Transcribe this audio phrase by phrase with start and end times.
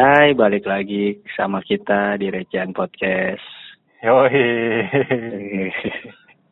[0.00, 3.44] Hai, balik lagi sama kita di Recehan Podcast.
[4.00, 4.32] Yoi.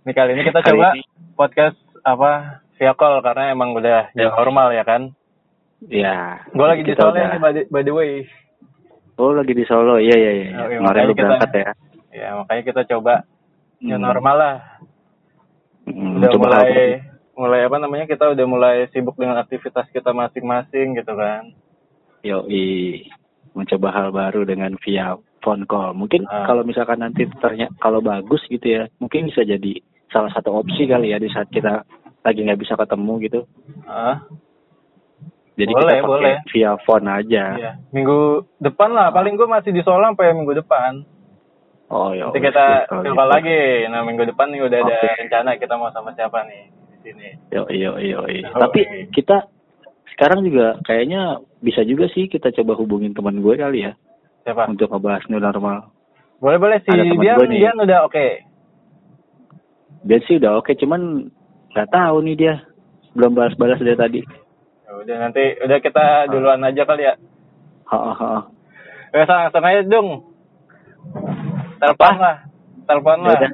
[0.05, 4.29] Ini kali ini kita Kali coba ini- podcast apa via call karena emang udah Ya.
[4.37, 5.17] normal ya kan.
[5.81, 6.45] Ya.
[6.53, 8.29] Gue lagi di Solo udah- nih by the, by the way.
[9.17, 9.97] Oh, lagi di Solo.
[9.97, 10.49] Iya, iya, iya.
[10.69, 11.69] Oke, Kemarin makanya lu kita- berangkat ya.
[12.13, 13.15] Ya makanya kita coba
[13.81, 13.97] Hmm.
[13.97, 14.57] normal lah.
[15.89, 16.85] Hmm, Udah coba mulai apa?
[17.33, 21.49] mulai apa namanya kita udah mulai sibuk dengan aktivitas kita masing-masing gitu kan.
[22.21, 23.09] Yoi.
[23.59, 25.91] Mencoba hal baru dengan via phone call.
[25.93, 26.47] Mungkin Ah.
[26.47, 31.11] kalau misalkan nanti ternyata kalau bagus gitu ya, mungkin bisa jadi salah satu opsi kali
[31.11, 31.83] ya di saat kita
[32.21, 33.41] lagi nggak bisa ketemu gitu.
[33.85, 34.23] Ah,
[35.55, 36.37] Jadi Boleh, kita pakai boleh.
[36.49, 37.45] via phone aja.
[37.53, 37.73] iya.
[37.91, 38.19] Minggu
[38.57, 41.03] depan lah paling gue masih di Solo sampai minggu depan.
[41.89, 42.31] Oh, ya.
[42.31, 43.27] Nanti kita coba gitu.
[43.27, 43.61] lagi.
[43.91, 45.19] Nah minggu depan nih udah ada Oke.
[45.19, 47.29] rencana kita mau sama siapa nih di sini.
[47.51, 48.47] Yo, yo, yo, yo.
[48.47, 49.11] Oh, Tapi iya.
[49.11, 49.51] kita
[50.15, 53.93] sekarang juga kayaknya bisa juga sih kita coba hubungin teman gue kali ya
[54.47, 54.71] Siapa?
[54.71, 55.91] untuk ngebahas new normal.
[56.39, 57.59] Boleh boleh si Ada temen Dian, gue nih.
[57.61, 58.27] Dian udah oke.
[60.07, 61.27] Dia sih udah oke, cuman
[61.75, 62.55] nggak tahu nih dia
[63.13, 64.21] belum balas-balas dari tadi.
[64.87, 67.15] Ya Udah nanti udah kita duluan aja kali ya.
[67.91, 68.33] Ha, ha.
[69.11, 70.09] Ya langsung aja dong.
[71.83, 72.37] Telepon lah.
[72.87, 73.37] Telepon Ya lah.
[73.37, 73.53] udah.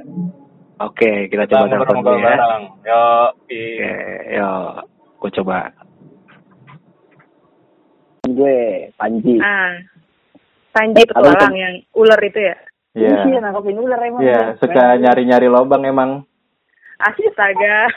[0.85, 2.37] Oke, kita coba telepon dulu ya.
[2.85, 3.03] Yo.
[3.33, 3.63] Oke,
[4.35, 4.51] yo,
[5.23, 5.71] gue coba.
[8.35, 9.39] Gue Panji.
[9.39, 9.79] Ah.
[10.75, 12.57] Panji petualang yang ular itu ya?
[12.95, 13.27] Iya.
[13.27, 14.23] Iya, nangkepin ular emang.
[14.23, 16.27] Iya, suka nyari-nyari lobang emang.
[16.99, 17.91] Astaga.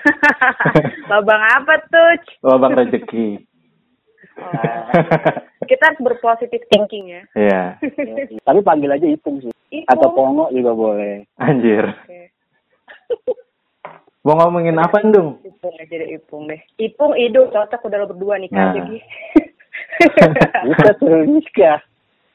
[1.13, 2.17] Lobang apa tuh?
[2.41, 3.45] Lobang rezeki.
[4.37, 4.53] Oh.
[5.69, 7.21] Kita harus berpositif thinking ya.
[7.37, 7.63] Iya.
[8.41, 9.53] Tapi panggil aja Ipung sih.
[9.69, 9.89] Ipung.
[9.89, 11.29] Atau Pongo juga boleh.
[11.37, 11.85] Anjir.
[11.85, 12.33] Oke.
[14.27, 15.39] Mau ngomongin apa, Dung?
[15.45, 16.59] Ipung aja deh Ipung deh.
[16.81, 18.73] Ipung, Ido, cocok udah lo berdua nikah Nah.
[18.75, 18.83] aja
[20.67, 21.79] Bisa suruh nikah.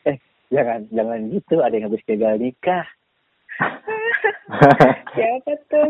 [0.05, 0.16] Eh,
[0.50, 1.60] jangan jangan gitu.
[1.60, 2.86] Ada yang habis gagal nikah.
[5.14, 5.89] Siapa tuh?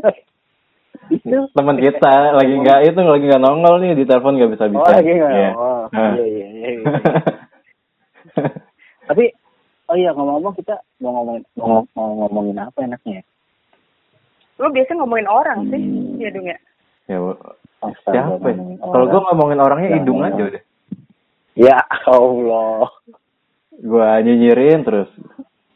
[1.11, 1.39] Itu.
[1.53, 4.87] Teman kita lagi nggak itu lagi nggak nongol nih di telepon nggak bisa bisa.
[4.87, 5.33] Oh, lagi nggak?
[5.35, 5.51] Iya.
[5.57, 6.13] Oh, Nah.
[6.17, 6.85] iya, iya, iya, iya.
[9.11, 9.25] Tapi,
[9.91, 13.21] oh iya ngomong-ngomong kita mau ngomongin mau, mau ngomongin apa enaknya?
[14.63, 15.81] Lu biasa ngomongin orang sih.
[15.83, 16.17] Hmm.
[16.23, 16.59] Iya dong ya.
[17.11, 17.19] ya,
[18.07, 18.47] siapa?
[18.47, 18.55] ya?
[18.79, 20.63] Kalau gue ngomongin orangnya hidung aja udah.
[21.53, 22.89] Ya Allah.
[23.83, 25.11] Gua nyinyirin terus.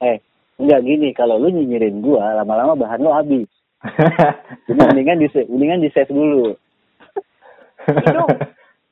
[0.00, 0.20] Eh,
[0.56, 1.12] enggak gini.
[1.12, 3.48] Kalau lu nyinyirin gua, lama-lama bahan lu habis.
[4.66, 6.56] Jadi mendingan di mendingan di save dulu.
[7.86, 8.30] Idung.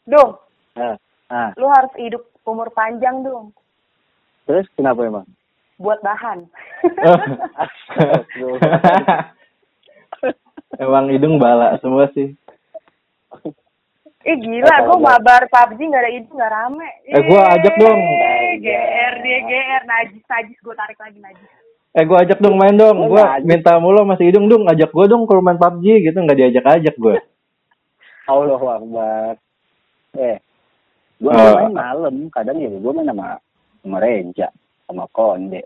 [0.05, 0.31] Dong,
[0.77, 0.95] Nah,
[1.33, 3.57] nah, lu harus hidup umur panjang dong.
[4.45, 5.25] terus kenapa emang?
[5.81, 6.45] Buat bahan.
[10.83, 12.35] Emang hidung bala semua sih.
[14.25, 16.89] Eh gila, gue mabar PUBG gak ada itu gak rame.
[17.05, 18.01] Eh, gua ajak dong.
[18.01, 21.49] Eh, GR dia GR, najis najis gue tarik lagi najis.
[21.93, 23.05] Eh gua ajak dong main dong.
[23.05, 23.45] Gua ngajak.
[23.45, 27.21] minta mulu masih hidung dong ajak gua dong kalau main PUBG gitu nggak diajak-ajak gua.
[28.33, 29.35] Allah Akbar.
[30.17, 30.37] Eh,
[31.21, 31.55] gua Oh.
[31.61, 33.37] main malam, kadang ya gua main sama
[33.85, 34.49] sama Renja,
[34.89, 35.63] sama Konde.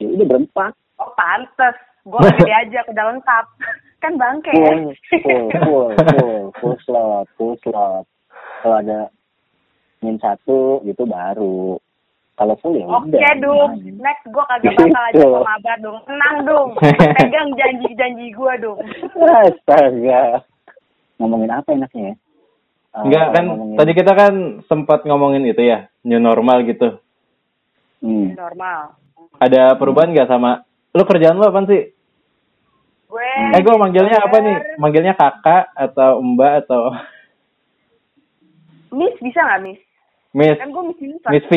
[0.00, 0.72] Ya udah berempat.
[0.96, 3.46] Oh pantes, gue lagi diajak udah lengkap.
[4.00, 4.72] Kan bangke ya.
[4.72, 8.04] Full, full, full, full, full slot, full slot.
[8.60, 9.12] Kalau ada
[10.00, 11.76] min satu gitu baru.
[12.32, 13.34] Kalau full ya Oke udah.
[13.36, 15.20] dong, next gue kagak bakal Gitu.
[15.20, 15.98] ke mabar dong.
[16.02, 16.68] Tenang dong,
[17.12, 18.80] pegang janji-janji gue dong.
[19.20, 20.40] Astaga.
[21.16, 22.14] Ngomongin apa enaknya ya?
[22.90, 24.34] Ah, Enggak kan ngomongin- tadi kita kan
[24.64, 26.96] sempat ngomongin itu ya new normal gitu.
[28.00, 28.32] Hmm.
[28.32, 28.96] Normal.
[29.36, 31.92] Ada perubahan nggak sama lu kerjaan lu apa sih?
[33.10, 33.30] Gue.
[33.58, 34.56] Eh gua manggilnya apa nih?
[34.78, 36.94] Manggilnya kakak atau mbak atau
[38.94, 39.80] Miss bisa nggak Miss?
[40.34, 41.26] Miss Kan gue Miss Yunus.
[41.26, 41.52] Miss V?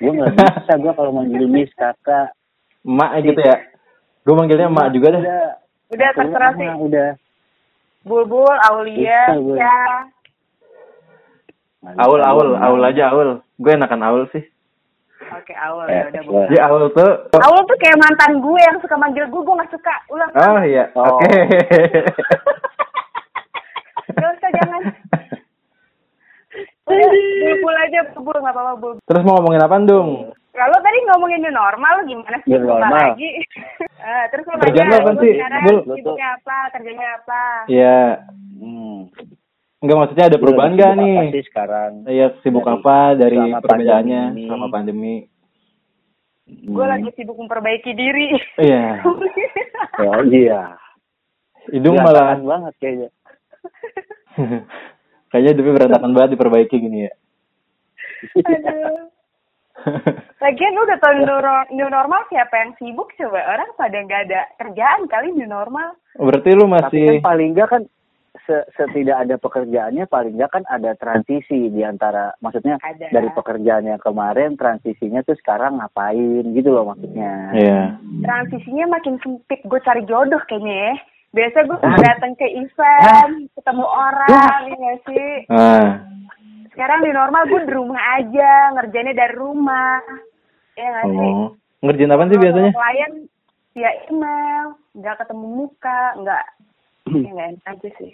[0.00, 2.36] Gue nggak bisa gue kalau manggil Miss kakak.
[2.84, 3.56] Emak gitu ya.
[4.24, 5.22] Gue manggilnya emak juga dah.
[5.24, 5.48] Udah,
[5.92, 6.68] Udah terserah sih.
[6.68, 7.08] Udah.
[8.00, 9.56] Bulbul, Aulia, Bisa gue.
[9.60, 9.80] ya.
[12.00, 13.40] Aul aul aul aja aul.
[13.56, 14.44] Gue enakan aul sih.
[15.30, 16.22] Oke, Aul Eh, ya udah.
[16.46, 19.94] Jadi aul tuh Aul tuh kayak mantan gue yang suka manggil gue, gue gak suka.
[20.08, 20.30] Ulang.
[20.32, 21.16] Oh iya, Oh.
[21.16, 21.30] oke.
[24.10, 24.82] Gak usah, jangan.
[26.84, 27.08] Udah,
[27.40, 28.98] bulbul aja, bulbul, gak apa-apa, bulbul.
[29.00, 30.10] Terus mau ngomongin apa, Dung?
[30.50, 32.50] Lalu tadi ngomongin new normal, gimana sih?
[32.50, 32.90] New normal.
[33.14, 33.30] lagi.
[34.00, 35.62] Eh, terus lo nanya, lo apa lu sih, sekarang
[35.92, 37.42] sibuknya apa, kerjanya apa?
[37.68, 38.00] Iya.
[39.80, 41.16] Enggak maksudnya ada perubahan nggak sibuk nih?
[41.16, 41.90] apa sih sekarang?
[42.04, 45.14] Iya, sibuk Dari- apa dari selama perbedaannya pandemi selama pandemi?
[46.50, 46.92] Gue Hmm.
[46.92, 48.26] lagi sibuk memperbaiki diri.
[48.56, 48.84] Iya.
[50.00, 50.76] Oh iya.
[51.68, 53.08] Hidung malah Berantakan banget kayaknya.
[55.30, 57.12] kayaknya hidupnya berantakan banget diperbaiki gini ya.
[58.38, 59.08] Aduh.
[60.40, 63.40] Lagian lu udah tau new, nor- new normal siapa yang sibuk coba?
[63.46, 65.96] Orang pada nggak ada kerjaan kali new normal.
[66.16, 67.82] Berarti lu Tapi masih kan paling enggak kan
[68.74, 73.10] setidak ada pekerjaannya paling enggak kan ada transisi di antara maksudnya Ada.
[73.12, 77.54] dari pekerjaan yang kemarin transisinya tuh sekarang ngapain gitu loh maksudnya.
[77.54, 77.82] Iya.
[78.24, 79.60] Transisinya makin sempit.
[79.66, 80.94] Gue cari jodoh kayaknya ya.
[81.30, 85.30] Biasa gue datang ke event, ketemu orang, ya nggak sih?
[85.46, 86.02] Ah.
[86.74, 90.02] Sekarang di normal gue di rumah aja, ngerjainnya dari rumah.
[90.74, 91.30] Ya nggak sih?
[91.30, 91.48] Oh.
[91.86, 92.72] Ngerjain apa sih Kalau biasanya?
[92.74, 93.12] Klien
[93.70, 94.66] via email,
[94.98, 96.44] nggak ketemu muka, nggak,
[97.24, 98.12] ya nggak enak aja sih.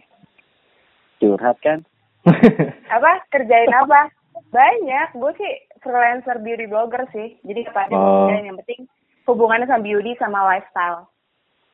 [1.19, 1.81] Curhat kan?
[2.97, 3.23] Apa?
[3.31, 4.11] Kerjain apa?
[4.51, 5.15] Banyak.
[5.15, 7.39] Gue sih freelancer beauty blogger sih.
[7.43, 8.27] Jadi apa aja Oh.
[8.27, 8.51] kerjain.
[8.51, 8.81] Yang penting
[9.25, 11.07] hubungannya sama beauty sama lifestyle.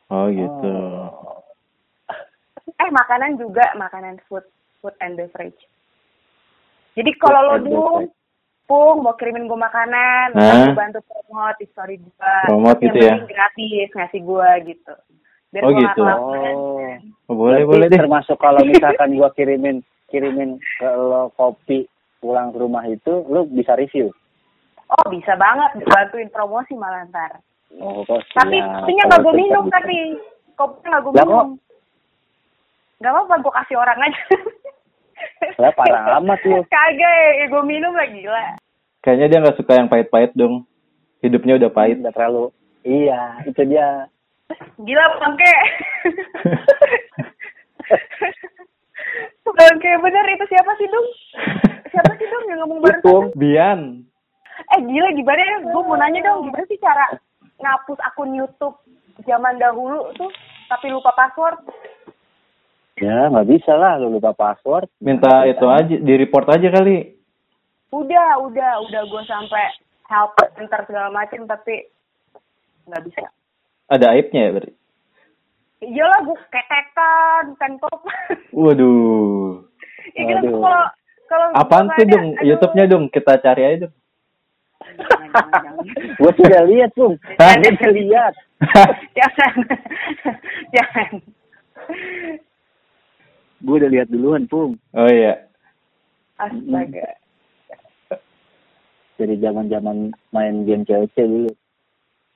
[0.08, 0.74] oh gitu.
[2.76, 4.44] Eh makanan juga, makanan food,
[4.78, 5.56] food and beverage.
[6.92, 7.96] Jadi kalau lo dulu.
[8.62, 12.34] Pung, mau kirimin gue makanan, gue bantu promote di story gue.
[12.46, 13.14] Promote Yang gitu ya?
[13.26, 14.94] gratis ngasih gue gitu.
[15.52, 16.00] Biar Oh, gitu.
[16.02, 16.80] Oh.
[17.28, 18.00] Oh, boleh Berarti boleh deh.
[18.00, 21.84] Termasuk kalau misalkan gua kirimin kirimin ke lo kopi
[22.20, 24.08] pulang ke rumah itu, lo bisa review.
[24.88, 27.40] Oh bisa banget, bantuin promosi malah ntar.
[27.80, 29.74] Oh, Tapi kopinya Kalau nggak gue minum bisa.
[29.80, 29.96] tapi
[30.52, 31.48] kopinya nggak gue Lah, minum.
[33.00, 34.22] Gak apa-apa, gue kasih orang aja.
[35.62, 36.60] Lah, parah amat lu.
[36.68, 38.44] Kagak ya, gue minum lah gila.
[39.02, 40.62] Kayaknya dia nggak suka yang pahit-pahit dong.
[41.18, 41.98] Hidupnya udah pahit.
[41.98, 42.44] Udah terlalu.
[42.82, 44.06] Iya, itu dia.
[44.82, 45.54] Gila bangke.
[49.58, 51.08] bangke bener itu siapa sih dong?
[51.92, 53.04] Siapa sih dong yang ngomong barusan?
[53.04, 53.16] Itu.
[53.38, 53.80] Bian.
[54.76, 55.56] Eh gila gimana ya?
[55.68, 57.06] Gue mau nanya dong gimana sih cara
[57.62, 58.76] ngapus akun YouTube
[59.22, 60.30] zaman dahulu tuh
[60.72, 61.60] tapi lupa password?
[63.00, 64.86] Ya, nggak bisa lah lu lupa password.
[65.02, 67.18] Minta itu aja, di report aja kali.
[67.92, 69.64] Udah, udah, udah gue sampai
[70.08, 71.88] help center segala macem tapi
[72.88, 73.26] nggak bisa.
[73.92, 74.72] Ada aibnya ya berarti.
[75.82, 78.00] Iyalah gue ketekan, tank top.
[78.56, 79.66] Waduh.
[80.14, 80.56] ya Aduh.
[80.56, 80.84] kalau
[81.28, 82.26] kalau Apaan ada- dong?
[82.40, 83.94] YouTube-nya dong, kita cari aja dong.
[86.20, 87.14] Gua sudah lihat, Bung.
[87.38, 87.54] Hah?
[87.54, 88.34] Gua sudah lihat.
[89.18, 89.54] jangan,
[90.70, 91.10] jangan.
[93.62, 94.74] Gua udah lihat duluan, Bung.
[94.92, 95.46] oh iya.
[96.36, 97.14] Astaga.
[99.16, 101.50] Dari zaman-zaman main game COC dulu.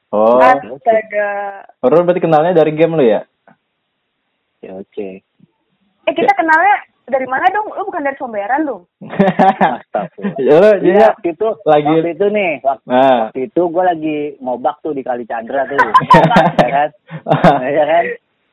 [0.08, 1.31] Oh, Astaga.
[1.81, 3.26] Rul berarti kenalnya dari game lu ya?
[4.58, 4.97] COC.
[6.03, 7.67] Eh kita kenalnya dari mana dong?
[7.69, 8.82] Lu bukan dari Somberan dong?
[9.03, 10.35] Astagfirullah.
[10.41, 13.19] Ya, lu, Iya, dia waktu itu, lagi- waktu itu nih, waktu, Nah.
[13.26, 15.76] waktu itu gue lagi ngobak tuh di Kali Chandra tuh,
[16.62, 16.88] ya kan,
[17.76, 18.05] ya kan.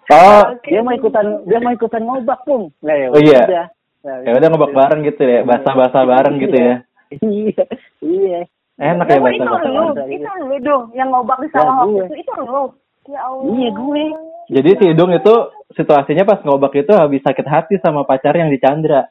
[0.06, 2.73] Oh, Dia mau ikutan, dia mau ikutan ngobak pung.
[2.81, 3.41] Nah, ya Oh, iya.
[3.41, 3.65] udah.
[4.03, 6.75] Nah, ya udah ngebak bareng gitu ya, bahasa-bahasa bareng gitu ya.
[7.15, 7.63] Iya,
[8.01, 8.39] iya.
[8.73, 10.11] Enak ya Oh, itu bahasa-bahasa lu, bareng.
[10.11, 11.93] itu lu dong yang ngobak di Ya, sawah gue.
[11.99, 12.63] waktu itu, itu lu.
[13.05, 13.51] Ya Allah.
[13.51, 14.05] Iya, gue.
[14.49, 15.33] Jadi si Idung itu
[15.71, 19.07] situasinya pas ngobak itu habis sakit hati sama pacar yang di Chandra.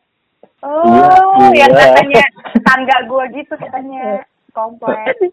[0.60, 0.82] Oh,
[1.42, 1.78] Iya, yang iya.
[1.90, 2.22] katanya
[2.66, 5.16] tangga gua gitu katanya komplek.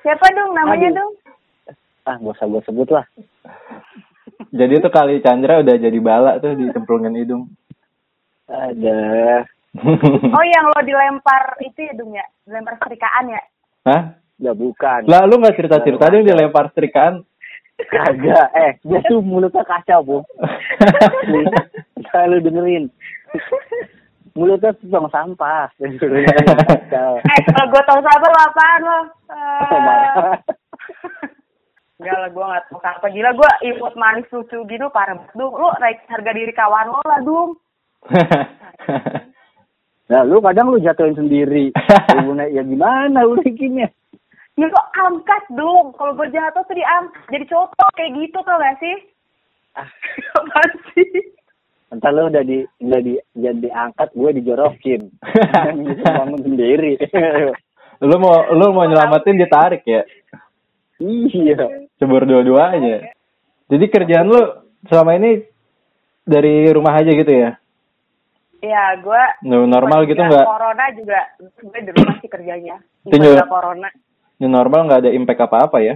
[0.00, 0.96] Siapa dong namanya Aduh.
[0.96, 1.12] dong?
[2.04, 3.04] Ah, gak usah gue sebut lah.
[4.58, 7.48] jadi itu kali Chandra udah jadi bala tuh di cemplungan hidung.
[8.46, 9.44] Ada.
[10.36, 13.42] Oh yang lo dilempar itu ya dong ya, dilempar setrikaan ya?
[13.86, 14.02] Hah?
[14.38, 15.00] Gak bukan.
[15.10, 17.26] Lah lu nggak cerita-cerita dong dilempar setrikaan?
[17.78, 18.48] Kagak.
[18.58, 20.18] Eh, dia tuh mulutnya kacau, Bu.
[21.30, 21.46] Nih,
[22.10, 22.84] Selalu dengerin.
[24.34, 25.70] Mulutnya tuh tong sampah.
[25.78, 28.98] Eh kalau gue tau sabar lo apaan lo?
[29.78, 30.38] Marah.
[31.98, 35.18] Enggak lah, gue gak tau apa Gila, gue imut manis lucu gitu, parah.
[35.34, 37.50] Dung, lu naik harga diri kawan lo lah, Dung.
[40.08, 41.68] Nah, lu kadang lu jatuhin sendiri.
[42.24, 43.92] Lu naik, ya gimana lu naikinnya?
[44.56, 45.92] Ya lo angkat dong.
[45.94, 47.28] Kalau gue jatuh tuh diangkat.
[47.28, 48.96] Jadi contoh kayak gitu tau gak sih?
[50.40, 51.12] Apaan sih?
[51.92, 55.02] Entar lu udah di udah di jadi diangkat, gue dijorokin.
[56.04, 57.00] Bangun sendiri.
[58.00, 60.02] lu mau lu mau nyelamatin ditarik ya?
[61.04, 61.86] iya.
[62.00, 63.12] Cebur dua-duanya.
[63.68, 64.40] Jadi kerjaan lu
[64.88, 65.44] selama ini
[66.24, 67.60] dari rumah aja gitu ya?
[68.58, 70.42] Ya, gue New normal gitu nggak?
[70.42, 72.76] Corona juga gue di rumah sih kerjanya.
[73.06, 73.14] Itu
[73.46, 73.88] corona.
[74.42, 75.94] New normal nggak ada impact apa-apa ya?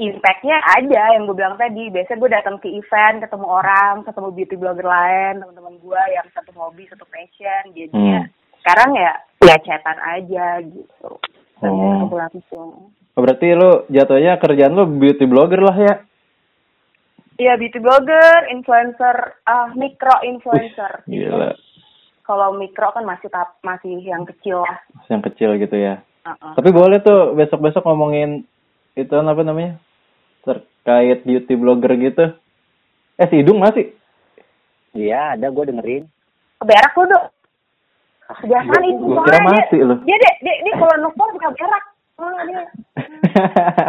[0.00, 1.92] Impactnya ada yang gue bilang tadi.
[1.92, 6.50] Biasanya gue datang ke event, ketemu orang, ketemu beauty blogger lain, teman-teman gue yang satu
[6.56, 7.76] hobi, satu passion.
[7.76, 8.32] Jadinya Hmm.
[8.64, 9.12] sekarang ya
[9.44, 11.10] ya chatan aja gitu.
[11.60, 12.16] Ternyata Oh.
[12.16, 12.68] langsung.
[13.12, 15.94] Berarti lu jatuhnya kerjaan lu beauty blogger lah ya?
[17.40, 19.16] Iya beauty blogger, influencer,
[19.48, 21.08] ah mikro influencer.
[21.08, 21.56] Gila.
[22.28, 24.78] kalau mikro kan masih tap, masih yang kecil lah.
[25.08, 26.04] Yang kecil gitu ya.
[26.22, 26.54] Uh-uh.
[26.54, 28.44] Tapi boleh tuh besok-besok ngomongin
[28.94, 29.80] itu apa namanya?
[30.44, 32.36] Terkait beauty blogger gitu.
[33.18, 33.90] Eh si Idung masih?
[34.94, 36.04] Iya, ada gue dengerin.
[36.60, 37.26] Berak lu dong.
[38.30, 39.94] Kebiasaan itu Gua soalnya kira mati dia, lu.
[40.06, 41.84] dia, dia, dia, dia kalau nelfon suka berak.
[42.46, 42.62] Dia.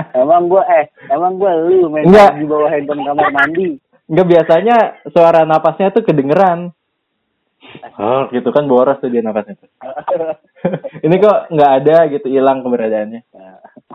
[0.21, 2.37] Emang gue eh, emang gue lu main Enggak.
[2.37, 3.69] di bawah handphone kamar mandi.
[4.05, 4.77] Enggak biasanya
[5.09, 6.69] suara napasnya tuh kedengeran.
[7.97, 9.69] Oh, gitu kan boros tuh dia napasnya tuh.
[11.05, 13.21] Ini kok nggak ada gitu hilang keberadaannya.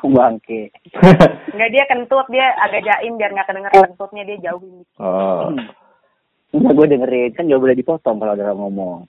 [0.03, 0.75] Bangke.
[1.55, 4.83] Enggak dia kentut, dia agak jaim biar nggak kedenger kentutnya dia jauhin.
[4.99, 5.55] oh.
[6.55, 9.05] Enggak gue dengerin kan gak boleh dipotong kalau ada ngomong.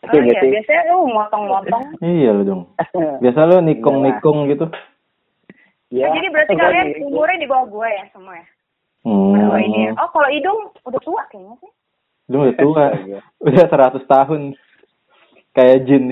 [0.00, 1.84] Oh iya, biasanya lu motong-motong.
[2.00, 2.62] Iya lo dong.
[3.22, 4.66] Biasa lo nikung-nikung gitu.
[5.90, 6.06] Ya.
[6.06, 8.46] Oh, jadi berarti kalian umurnya di bawah gue ya semua ya?
[9.02, 9.34] Hmm.
[9.34, 9.92] Berdua ini ya.
[9.98, 11.72] Oh kalau hidung udah tua kayaknya sih.
[12.30, 12.84] Lu udah tua.
[12.94, 13.20] Iya.
[13.46, 14.40] Udah 100 tahun.
[15.50, 16.04] Kayak jin.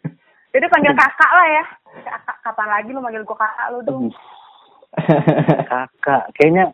[0.54, 1.64] Jadi panggil kakak lah ya.
[1.98, 4.02] Kakak, kapan lagi lu manggil gue kakak lu dong?
[5.72, 6.70] kakak kayaknya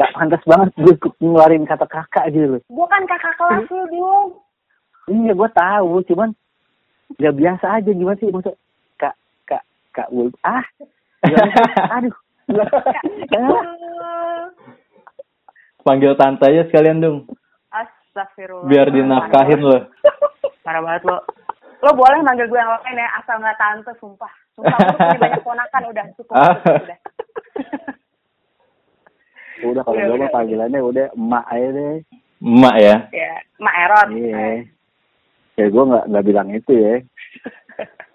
[0.00, 2.62] nggak pantas banget gue ngeluarin kata kakak gitu loh.
[2.72, 4.28] Gue kan kakak kelas lu dong.
[5.12, 6.32] Iya gue tahu cuman
[7.20, 8.54] nggak biasa aja gimana sih maksud
[8.96, 9.12] kak
[9.44, 10.64] kak kak Wul ah?
[11.90, 12.14] Aduh
[15.80, 17.18] Panggil tante aja sekalian dong.
[17.72, 18.68] Astagfirullah.
[18.68, 19.88] Biar dinafkahin lo.
[20.60, 21.24] Parah banget lo.
[21.80, 24.28] Lo boleh manggil gue yang lain ya, asal nggak tante, sumpah.
[24.52, 26.34] Sumpah, lo punya banyak ponakan, udah cukup.
[26.36, 26.52] Ah.
[26.60, 26.98] udah.
[29.72, 31.96] udah kalau Udah, gue mah panggilannya udah emak aja deh
[32.40, 32.96] Emak ya.
[33.12, 34.08] ya, Mak Erot.
[34.16, 34.64] iya
[35.52, 36.94] ya gue nggak nggak bilang itu ya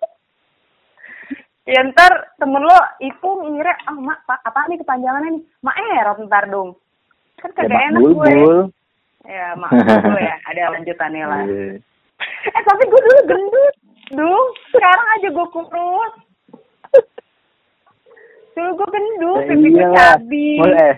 [1.66, 5.44] Ya ntar temen lo itu ngira, ah mak, pak, apa nih kepanjangannya nih?
[5.66, 6.78] Mak Erot ntar dong.
[7.42, 8.14] Kan ya kagak mak enak gue.
[8.14, 8.58] bulbul
[9.26, 11.42] Ya, mak Bulbul ya, ada lanjutannya lah.
[11.42, 11.82] Iya.
[12.46, 13.76] Eh tapi gue dulu gendut,
[14.14, 14.46] dong.
[14.70, 16.14] Sekarang aja gue kurus.
[18.54, 20.96] Dulu gue gendut, Ya pipi gue cabi, eh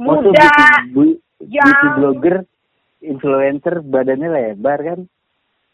[0.00, 0.48] muda.
[0.90, 1.20] beauty,
[1.52, 2.36] yang- beauty blogger
[2.98, 5.00] influencer badannya lebar kan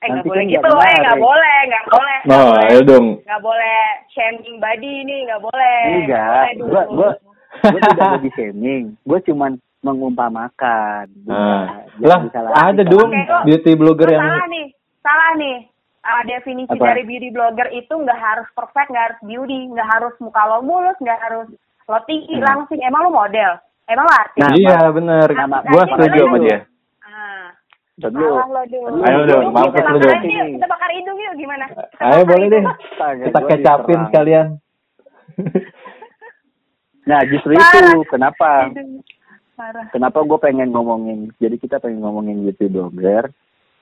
[0.03, 2.19] Eh nggak boleh kan gitu, nggak eh nggak boleh, nggak boleh.
[2.23, 2.67] nggak Oh, boleh.
[2.67, 3.07] ayo dong.
[3.23, 3.79] Nggak boleh
[4.11, 5.81] shaming body ini, nggak boleh.
[5.87, 7.11] enggak Nggak boleh gue gue
[7.63, 12.19] gue tidak body shaming gue cuman mengumpamakan Nah, lah
[12.65, 13.43] ada dong Oke, kok.
[13.45, 14.67] beauty blogger yang salah nih,
[15.03, 15.57] salah nih.
[16.03, 16.83] Ah, definisi Apa?
[16.85, 20.99] dari beauty blogger itu nggak harus perfect, nggak harus beauty, nggak harus muka lo mulus,
[20.99, 21.47] nggak harus
[21.87, 22.43] lo tinggi Hmm.
[22.43, 22.83] langsing.
[22.83, 23.55] Emang lo model?
[23.87, 24.43] Emang lo artis?
[24.43, 24.99] Nah, iya Gua
[25.79, 26.59] Nah, setuju gimana sama dia.
[27.95, 28.25] Ah, Dulu.
[29.03, 30.49] Ayo dong, mampus kita lu bakar dong.
[30.51, 31.65] kita bakar hidung yuk, gimana?
[31.69, 32.65] Kita Ayo boleh deh.
[33.27, 34.47] Kita kecapin sekalian.
[37.03, 37.83] Nah justru Parah.
[37.83, 38.51] itu kenapa.
[39.53, 39.85] Parah.
[39.91, 43.29] kenapa gue pengen ngomongin jadi kita pengen ngomongin beauty blogger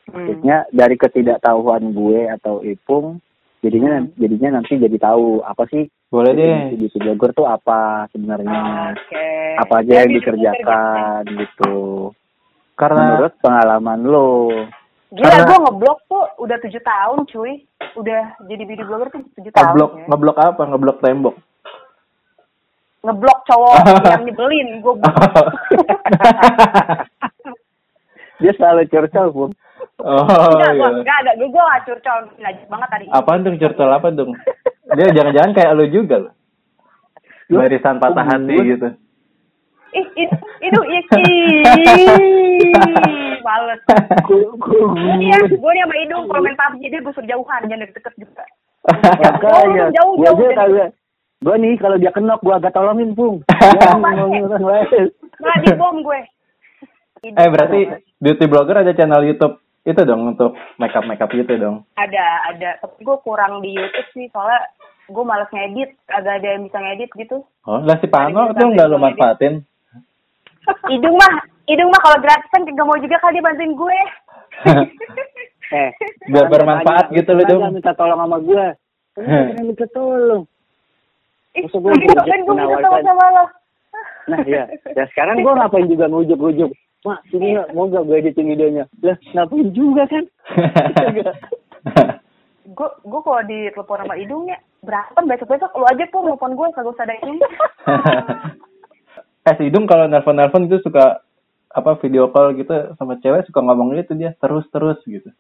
[0.03, 0.27] Hmm.
[0.27, 3.23] maksudnya dari ketidaktahuan gue atau Ipung
[3.61, 6.75] jadinya jadinya nanti jadi tahu apa sih Boleh deh.
[6.75, 9.27] beauty blogger tuh apa sebenarnya Oke.
[9.61, 11.75] apa aja yang Jadi, dikerjakan gitu
[12.81, 14.29] Karena menurut pengalaman lo
[15.11, 17.53] Gila, Karena- gue ngeblok tuh udah tujuh tahun, cuy.
[17.99, 19.65] Udah jadi beauty blogger tuh tujuh tahun.
[19.67, 20.05] ngeblok ya.
[20.07, 20.63] ngeblok apa?
[20.65, 21.35] Ngeblok tembok.
[23.03, 23.75] Ngeblok cowok
[24.13, 24.95] yang nyebelin, gue
[28.41, 29.51] dia selalu curcol pun
[30.01, 30.81] oh Enggak, iya.
[30.81, 33.05] gue enggak, enggak, gue gue gak curcol, ngajak banget tadi.
[33.13, 34.33] Apaan dong curcol apa dong?
[34.97, 36.33] Dia jangan-jangan kayak lu juga loh.
[37.51, 38.89] Barisan patah hati gitu.
[39.91, 41.03] Ih, itu, itu, ih,
[43.43, 43.81] males.
[44.29, 48.15] Gue nih ya, gue nih sama Idung kalau main PUBG dia gue jauhan, jangan deket-deket
[48.23, 48.45] juga.
[49.21, 50.57] makanya jauh, gue jauh, aja jauh.
[50.57, 50.91] kagak
[51.41, 53.41] gue nih kalau dia kenok gue agak tolongin pung
[53.97, 55.09] ngomongin orang lain
[55.41, 56.21] Nggak di bom gue.
[57.41, 57.81] eh berarti
[58.21, 59.57] beauty blogger ada channel YouTube
[59.89, 61.89] itu dong untuk makeup makeup gitu dong.
[61.97, 62.71] Ada, ada.
[62.85, 64.69] Tapi gue kurang di YouTube sih, soalnya
[65.09, 67.37] gue males ngedit, agak ada yang bisa ngedit gitu.
[67.65, 69.55] Oh, lah si Pano tuh nggak lu YouTube manfaatin.
[70.91, 71.33] Idung mah,
[71.67, 73.99] Idung mah kalau gratisan kagak mau juga kali dia bantuin gue.
[75.71, 75.91] eh
[76.27, 77.63] Biar bermanfaat tanya, gitu loh, Dong.
[77.71, 78.65] minta tolong sama gue
[79.15, 80.43] Kenapa minta tolong
[81.55, 82.83] Masa gue kan gue minta menawarkan?
[82.83, 83.45] sama sama lo.
[84.31, 84.65] nah iya
[84.99, 86.71] ya sekarang gue ngapain juga ngujuk-ngujuk
[87.03, 90.25] mak sini ya mau gak gue editin videonya lah ngapain juga kan
[92.71, 96.67] Gue gue kalau di telepon sama Idung ya berantem besok-besok lu aja pun telepon gue
[96.71, 97.39] kagak usah ada ini.
[99.41, 101.25] Eh si Idung kalau nelpon-nelpon itu suka
[101.71, 105.31] apa video call gitu sama cewek suka ngomong gitu dia terus-terus gitu.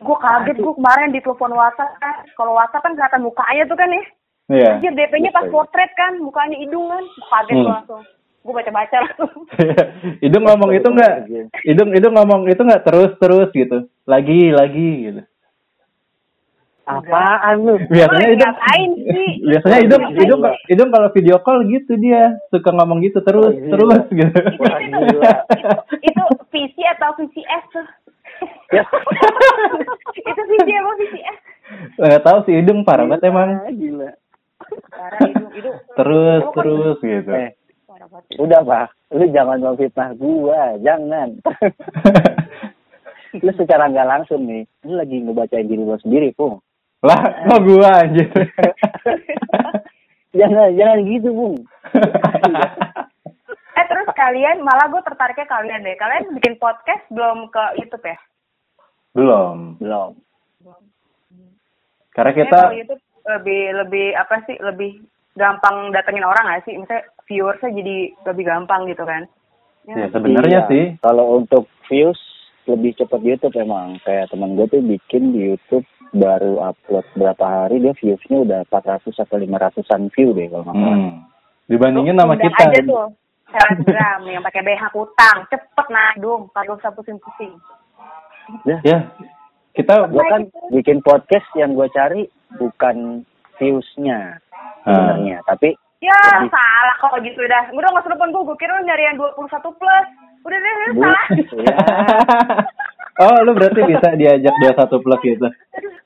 [0.00, 2.24] gue kaget gue kemarin di telepon WhatsApp kan.
[2.32, 4.02] Kalau WhatsApp kan kelihatan mukanya tuh kan ya.
[4.50, 4.70] Iya.
[4.80, 7.04] Anjir DP-nya pas potret kan, mukanya Idung kan.
[7.28, 7.64] Kaget Hmm.
[7.64, 8.02] gue langsung.
[8.40, 9.44] gue baca-baca langsung
[10.24, 11.28] Idung ngomong itu enggak?
[11.68, 13.84] Idung Idung ngomong itu enggak terus terus gitu.
[14.08, 15.20] Lagi lagi gitu.
[16.82, 17.74] Apaan lu?
[17.86, 19.30] Biasanya ngapain sih?
[19.44, 20.16] Biasanya Ngapain?
[20.18, 24.40] Idung Idung kalau video call gitu dia suka ngomong gitu terus Oh, terus gitu.
[24.58, 25.32] Wah, gila.
[26.00, 27.86] itu PC atau VCS tuh
[28.70, 28.82] Ya.
[30.16, 31.38] itu VC apa VCS
[31.96, 33.50] Enggak tahu sih Idung parah banget emang.
[33.70, 34.10] Gila.
[34.90, 37.30] parah hidung hidung Terus terus gitu.
[37.30, 37.50] Eh,
[37.84, 41.28] parah banget udah pak, lu jangan memfitnah gua, jangan.
[43.44, 46.58] lu secara nggak langsung nih, lu lagi ngebacain diri lu sendiri, Pung.
[47.00, 48.28] Lah, kok gua anjir.
[50.38, 51.56] jangan, jangan gitu, Pung.
[53.80, 58.18] eh terus kalian malah gue tertariknya kalian deh kalian bikin podcast belum ke YouTube ya
[59.16, 59.80] Belum.
[59.80, 60.12] Belum.
[62.12, 65.00] Karena kita kalau YouTube lebih lebih apa sih lebih
[65.38, 69.22] gampang datengin orang gak sih misalnya viewersnya jadi lebih gampang gitu kan
[69.88, 70.68] ya sebenarnya Iya.
[70.68, 72.18] sih Kalau untuk views
[72.68, 73.96] lebih cepat YouTube emang.
[74.04, 79.14] Kayak teman gue tuh bikin di YouTube baru upload berapa hari dia viewsnya udah 400
[79.14, 80.98] atau 500an view deh kalau nggak salah.
[80.98, 81.12] hmm,
[81.70, 82.62] dibandingin sama kita.
[82.66, 83.08] aja tuh
[83.50, 87.50] Telegram yang pakai BH kutang cepet nah dong kagak usah pusing-pusing.
[88.62, 89.10] Ya.
[89.70, 92.26] Kita Gue kan bikin podcast yang gue cari
[92.58, 93.22] bukan
[93.58, 94.38] viewsnya
[94.82, 98.86] sebenarnya, tapi ya Lebih- salah kalau gitu udah udah nggak telepon gue gue kira lu
[98.86, 100.06] nyari yang 21 plus.
[100.40, 101.26] Udah deh udah bu, salah.
[101.60, 101.76] Ya,
[103.20, 105.46] Oh, lu berarti bisa diajak 21 plus gitu.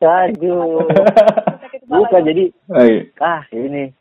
[0.03, 0.85] aduh,
[1.87, 3.03] bukan jadi Oh, iya.
[3.23, 3.95] ah ini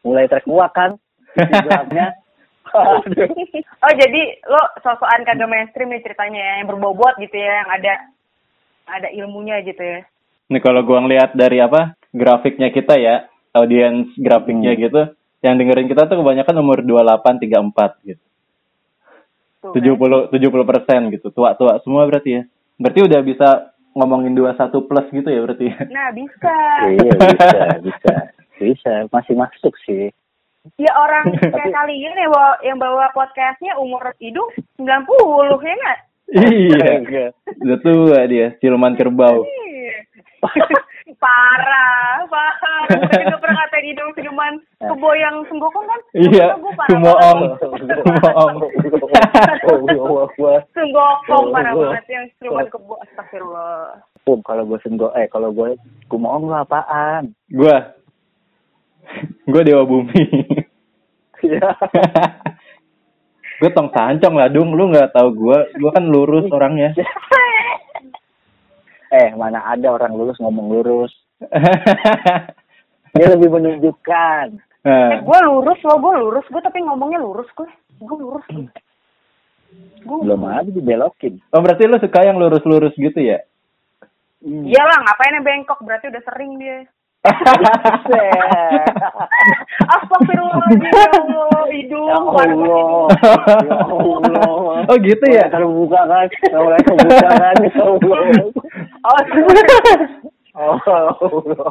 [0.00, 0.96] mulai trek muak kan
[2.70, 7.92] oh jadi lo sosokan kagak mainstream nih ceritanya ya yang berbobot gitu ya yang ada
[8.88, 10.00] ada ilmunya gitu ya
[10.48, 14.82] Nih kalau gua ngeliat dari apa grafiknya kita ya, audiens grafiknya Hmm.
[14.82, 15.02] gitu,
[15.42, 18.22] yang dengerin kita tuh kebanyakan umur 28, 34 gitu.
[19.62, 22.42] Tuh, 70 70 persen gitu, tua-tua semua berarti ya.
[22.80, 23.48] Berarti udah bisa
[23.94, 25.80] ngomongin 21 plus gitu ya berarti ya.
[25.90, 26.56] nah bisa
[26.94, 28.14] iya bisa bisa
[28.60, 30.14] bisa masih masuk sih.
[30.78, 34.46] ya orang kayak kalian yang bawa yang bawa podcastnya umur hidung
[34.78, 36.00] 90 ya nggak
[36.34, 37.26] iya.
[37.60, 39.42] Udah tua dia, siluman kerbau.
[39.44, 39.96] Iya.
[41.20, 47.40] parah parah gue juga pernah ngatain hidung siluman keboyang senggokong kan Iya, Gue parah sumoong.
[48.00, 48.54] Sumoong.
[50.76, 55.80] senggokong parah banget yang siluman kebo astagfirullah Pum, kalau gue senggo, eh kalau gue
[56.12, 57.32] kumoong lu apaan?
[57.48, 57.96] Gua.
[59.48, 60.24] Gua dewa bumi.
[61.40, 61.72] Iya.
[63.60, 64.72] Gue tong sancong lah dung.
[64.72, 65.68] Lu nggak tahu gua.
[65.76, 66.96] Gua kan lurus orangnya.
[69.10, 71.10] Eh, mana ada orang lurus ngomong lurus.
[73.10, 74.46] Dia lebih menunjukkan.
[74.54, 74.86] eh.
[74.86, 76.46] Nah, gue lurus lo gue lurus.
[76.46, 77.66] Gue tapi ngomongnya lurus gue
[77.98, 78.46] gue lurus.
[80.06, 81.42] Gue Belum ada dibelokin.
[81.50, 83.42] oh berarti lu suka yang lurus-lurus gitu ya?
[84.46, 85.82] Iyalah ngapain yang bengkok?
[85.82, 86.86] Berarti udah sering dia
[89.90, 92.48] Astagfirullahaladzim ya Allah hidung Ya Allah.
[92.48, 94.88] Ya Allah.
[94.88, 96.26] oh gitu ya terbuka kan.
[96.54, 97.56] Mulai terbuka kan.
[97.60, 98.48] Ya Allah.
[99.04, 99.20] Oh,
[100.50, 100.76] Oh.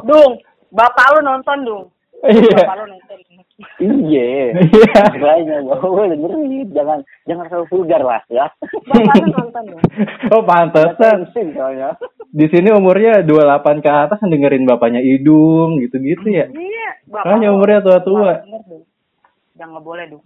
[0.08, 0.32] Dung,
[0.72, 1.84] bapak lu nonton dong.
[2.26, 3.18] iya Bapak lu nonton.
[3.80, 4.56] Iya.
[4.56, 5.02] Iya.
[5.16, 6.68] Makanya gue dengerin.
[6.72, 8.46] Jangan jangan terlalu vulgar lah ya.
[9.36, 9.82] Nonton dong.
[10.32, 11.28] oh pantesan
[12.30, 17.54] di sini umurnya 28 ke atas dengerin bapaknya hidung gitu-gitu ya Iya, bapak Makanya lu.
[17.58, 18.32] umurnya tua-tua.
[19.58, 20.24] Jangan nggak boleh dong.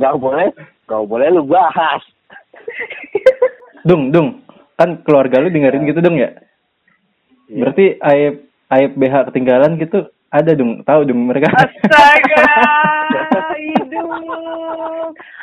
[0.00, 0.48] Gak boleh.
[0.88, 2.02] Gak boleh lu bahas.
[3.84, 4.40] dung dung
[4.74, 6.32] kan keluarga lu dengerin gitu dong ya
[7.46, 12.42] berarti aib aib BH ketinggalan gitu ada dong tahu dong mereka Astaga,
[13.62, 14.26] hidung.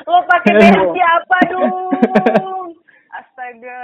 [0.04, 1.96] Lo pakai BH siapa dong?
[3.18, 3.84] Astaga.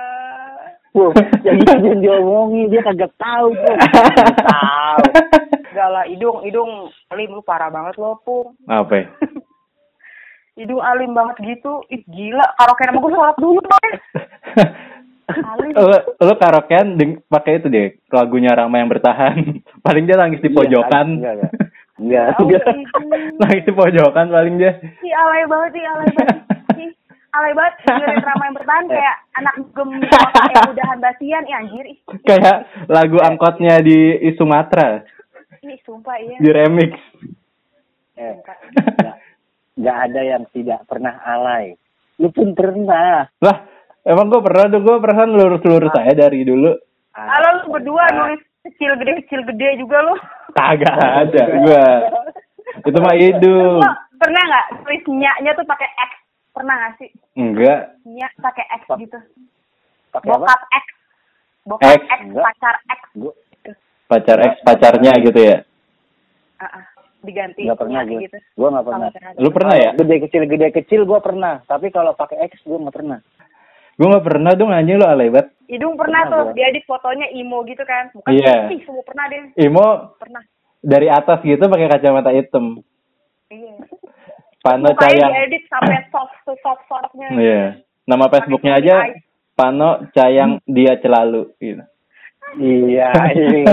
[0.91, 1.15] Wow,
[1.47, 3.75] yang itu yang diomongin dia kagak tahu tuh.
[4.51, 5.03] tahu.
[5.71, 6.91] Gak lah, hidung, hidung.
[7.15, 8.57] Lim, lu parah banget lo, Pung.
[8.67, 9.05] apa ya?
[10.57, 11.85] Hidung alim banget gitu.
[11.93, 12.43] Ih, gila.
[12.57, 13.89] Karaoke sama gue sholat dulu, boy.
[15.27, 15.75] Alim.
[15.75, 16.87] lu, lu karaokean
[17.27, 19.35] pakai itu deh lagunya Rama yang bertahan
[19.85, 21.51] paling dia nangis di pojokan Enggak, enggak.
[21.97, 22.65] Enggak, Tahu, enggak.
[22.77, 23.07] hidung.
[23.41, 26.37] nangis di pojokan paling dia Ih, alay banget sih, alay banget.
[26.77, 26.91] Ih,
[27.33, 27.73] alay banget.
[27.89, 31.43] Dengerin Rama yang bertahan kayak anak gem yang udahan basian.
[31.49, 31.85] Ih, anjir.
[32.21, 35.01] Kayak lagu angkotnya di Sumatera
[35.67, 36.37] ih sumpah iya.
[36.39, 36.93] di remix
[38.17, 38.57] Eh, enggak,
[39.77, 41.77] enggak ada yang tidak pernah alay.
[42.17, 43.29] Lu pun pernah.
[43.29, 43.57] lah
[44.07, 46.71] emang gue pernah tuh gue perasaan lurus-lurus saya dari dulu
[47.17, 50.15] Halo lu berdua nulis kecil gede kecil gede juga lu.
[50.55, 51.85] kagak ada gue
[52.87, 53.83] itu mah hidung
[54.17, 56.11] Pernah nggak tulis nya tuh pakai X?
[56.49, 57.09] Pernah nggak sih?
[57.37, 57.79] Enggak.
[58.09, 59.19] Nya pakai X gitu.
[60.09, 60.41] Pakai apa?
[60.41, 60.85] Bokap X.
[61.69, 62.01] Bokap X.
[62.01, 63.01] X, pacar X.
[63.13, 63.33] Gue
[64.07, 65.57] Pacar ex pacarnya gitu ya.
[66.63, 66.83] Ah, ah.
[67.21, 68.23] Diganti nggak pernah gue.
[68.23, 68.39] gitu.
[68.55, 69.07] Gue nggak pernah.
[69.35, 69.89] Lu pernah ya?
[69.99, 71.59] Gede kecil gede kecil gue pernah.
[71.67, 73.19] Tapi kalau pakai X gue nggak pernah.
[73.97, 75.49] Gue nggak pernah dong anjing lu alay banget.
[75.67, 76.55] Hidung pernah, Pernah tuh, gua.
[76.55, 78.07] dia edit fotonya imo gitu kan.
[78.13, 78.53] Bukan Iya.
[78.63, 79.41] putih, semua pernah deh.
[79.57, 80.43] Imo Pernah.
[80.79, 82.79] dari atas gitu pakai kacamata hitam.
[83.47, 83.73] Iya.
[84.59, 85.31] Pano Mukanya Cayang.
[85.33, 87.27] diedit sampai soft soft softnya.
[87.33, 87.63] Iya.
[88.05, 88.95] Nama Facebooknya aja.
[89.53, 91.83] Pano Cayang dia celalu gitu.
[92.55, 93.67] Iya iya.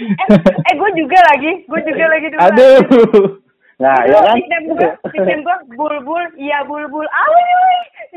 [0.00, 2.40] eh, eh gue juga lagi, gue juga lagi dulu.
[2.40, 3.43] Aduh.
[3.74, 4.34] Nah Itu ya kan.
[4.34, 7.02] nickname gue, nickname gue bulbul, iya bulbul.
[7.04, 7.42] Awi.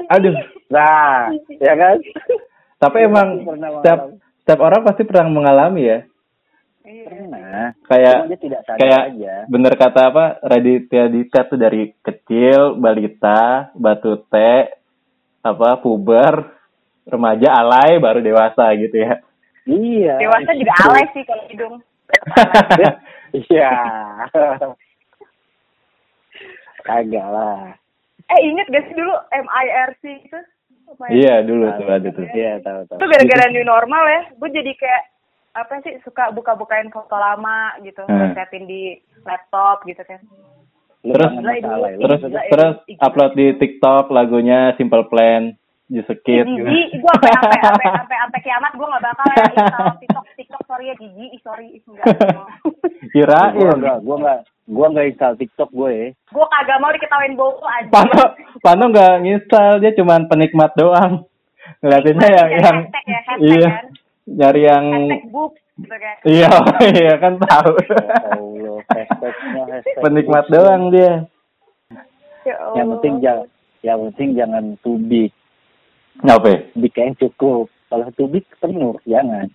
[0.09, 0.35] Aduh.
[0.67, 1.97] Nah ya kan.
[2.77, 3.27] Tapi emang
[3.81, 3.99] setiap
[4.37, 5.99] setiap orang pasti pernah mengalami ya.
[6.83, 7.03] Iya.
[7.03, 7.63] Pernah.
[7.83, 9.33] Kayak Cuma dia tidak sadar kayak aja.
[9.45, 13.41] bener kata apa Raditya Dika tuh dari kecil balita
[13.73, 14.71] batu teh
[15.41, 16.47] apa puber
[17.03, 19.19] remaja alay baru dewasa gitu ya
[19.63, 20.15] Iya.
[20.17, 21.75] Dewasa juga alay sih kalau hidung.
[23.51, 23.71] Iya.
[26.87, 27.75] Kagak lah.
[28.27, 30.39] Eh inget gak sih dulu MIRC itu?
[31.11, 32.97] Iya dulu tuh ada tuh Iya tahu tahu.
[32.97, 35.03] Itu gara-gara new normal ya, gue jadi kayak
[35.57, 38.31] apa sih suka buka-bukain foto lama gitu, Hmm.
[38.31, 38.95] setting di
[39.27, 40.23] laptop gitu kan.
[41.03, 42.03] Terus- lu.
[42.03, 42.19] terus
[42.51, 45.55] terus ini- upload di TikTok lagunya Simple Plan
[45.87, 46.11] Gitu.
[46.19, 46.43] Jiji,
[46.93, 50.85] gue sampai sampai sampai sampai sampai kiamat gue nggak bakal ya install TikTok TikTok sorry
[50.85, 52.05] ya Jiji, ih, sorry enggak.
[52.27, 52.43] Gua
[53.09, 56.07] kirain enggak, gua enggak, gua enggak install TikTok gue ya.
[56.11, 57.87] gue kagak mau diketawain bobo aja.
[57.87, 58.23] Pano
[58.59, 61.23] Pano nggak nginstal dia cuman penikmat doang
[61.79, 63.85] ngeliatinnya yang Hashtag, yang hashtag ya, hashtag iya kan.
[64.27, 66.15] nyari yang Hashtag boobs gitu kan.
[66.25, 66.49] iya
[66.99, 67.95] iya kan tahu Ya
[68.29, 70.01] Allah, hashtagnya hashtag.
[70.01, 71.13] penikmat doang dia
[72.43, 73.47] Ya Yang penting jangan,
[73.81, 75.31] yang penting jangan too big.
[76.25, 76.69] Ngapain?
[76.77, 77.69] Big yang cukup.
[77.87, 79.47] Kalau too big penuh, jangan.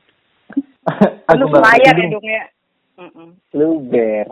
[1.28, 2.48] Penuh layar hidungnya.
[2.96, 3.34] Mm-mm.
[3.56, 4.26] Luber.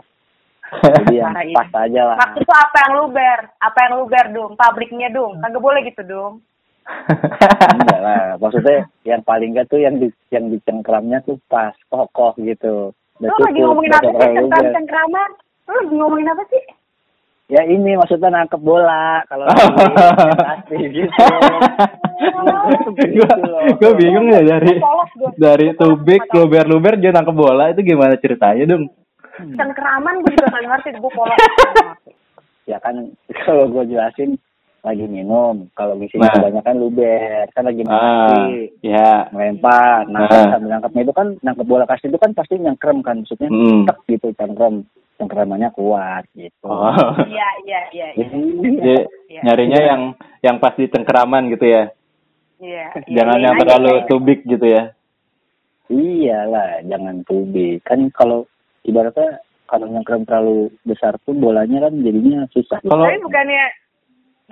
[0.71, 2.17] Jadi yang Parah pas aja lah.
[2.23, 3.39] Maksud tuh apa yang luber?
[3.59, 4.51] Apa yang luber dong?
[4.55, 5.33] Publiknya dong?
[5.43, 6.33] Kagak boleh gitu dong.
[7.75, 8.25] Enggak lah.
[8.39, 12.95] Maksudnya yang paling enggak tuh yang di yang di cengkramnya tuh pas kokoh gitu.
[13.19, 14.33] Lu lagi ngomongin apa sih?
[14.39, 15.31] Cengkram-cengkraman?
[15.67, 16.63] Lu lagi ngomongin apa sih?
[17.51, 19.43] Ya ini maksudnya nangkep bola kalau
[20.47, 21.11] pasti gitu.
[23.11, 23.31] gua
[23.75, 24.79] gua bingung ya dari
[25.35, 28.87] dari tubik luber luber dia nangkep bola itu gimana ceritanya dong
[29.41, 31.39] Cengkeraman gue juga gak ngerti, gue polos.
[32.69, 32.95] Ya kan
[33.45, 34.37] kalau gue jelasin
[34.81, 36.33] lagi minum, kalau ngisi Nah.
[36.33, 38.49] kebanyakan luber, kan lagi main ah
[38.81, 40.49] ya melempar, nangkep Ah.
[40.51, 43.85] sambil nangkepnya itu kan nangkep bola kasih itu kan pasti nyengkrem kan, maksudnya Hmm.
[43.85, 44.81] tek gitu cengkrem,
[45.15, 46.65] cengkremannya kuat gitu.
[46.65, 46.89] oh
[47.23, 48.07] Iya, iya, iya.
[48.17, 48.25] iya.
[48.25, 48.95] Jadi,
[49.29, 49.41] Iya.
[49.43, 50.01] nyarinya yang
[50.41, 51.83] yang pas di cengkeraman gitu ya
[52.57, 52.85] Iya.
[53.07, 54.05] jangan iya, yang iya, terlalu iya.
[54.09, 54.83] tubik gitu ya
[55.91, 57.83] Iyalah, jangan tubik.
[57.83, 58.47] Kan kalau
[58.81, 62.79] ibaratnya kalau nyengkrem terlalu besar pun bolanya kan jadinya susah.
[62.79, 63.63] Kalau- bukannya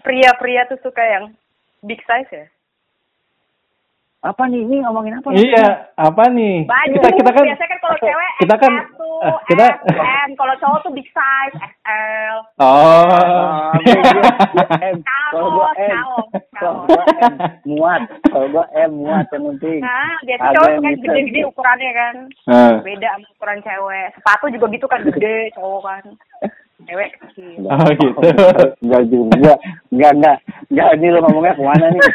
[0.01, 1.25] pria-pria tuh suka yang
[1.83, 2.45] big size ya?
[4.19, 4.67] Apa nih?
[4.67, 5.31] Ini ngomongin apa?
[5.31, 6.91] iya apa nih Baju.
[6.99, 10.29] kita kita kan Biasanya kan kalau cewek kita kan eh, kita M.
[10.35, 12.35] Kalau cowok tuh big size, XL.
[12.59, 13.71] oh.
[15.31, 15.95] Kalau gua M.
[16.55, 17.33] Kalau gua M
[17.63, 18.01] muat.
[18.27, 19.79] Kalau gua M muat yang penting.
[19.83, 22.15] Nah, biasa Ada cowok kan gede-gede ukurannya kan.
[22.47, 22.75] Ah.
[22.83, 24.07] Beda sama ukuran cewek.
[24.19, 26.03] Sepatu juga gitu kan gede cowok kan.
[26.89, 27.69] Cewek kecil.
[27.69, 28.19] oh gitu
[28.81, 29.53] Enggak juga.
[29.93, 30.37] Enggak, enggak.
[30.73, 32.01] Enggak, ini lo ngomongnya ke mana nih?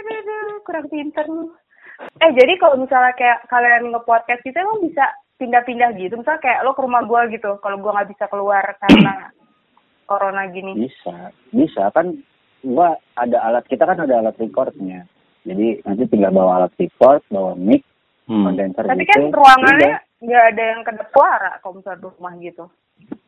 [0.00, 1.52] Aduh, aduh, kurang pinter lu.
[2.00, 5.04] Eh, jadi kalau misalnya kayak kalian nge-podcast gitu emang bisa
[5.36, 6.16] pindah-pindah gitu?
[6.16, 9.28] Misalnya kayak lo ke rumah gua gitu, kalau gua nggak bisa keluar karena
[10.10, 10.88] corona gini.
[10.88, 11.32] Bisa.
[11.52, 12.16] Bisa kan
[12.64, 15.04] gua ada alat kita kan ada alat recordnya.
[15.44, 17.84] Jadi nanti tinggal bawa alat record, bawa mic,
[18.28, 18.44] hmm.
[18.44, 19.12] kondenser Tapi gitu.
[19.12, 22.64] kan ruangannya nggak ada yang kedap suara kalau misalnya di rumah gitu.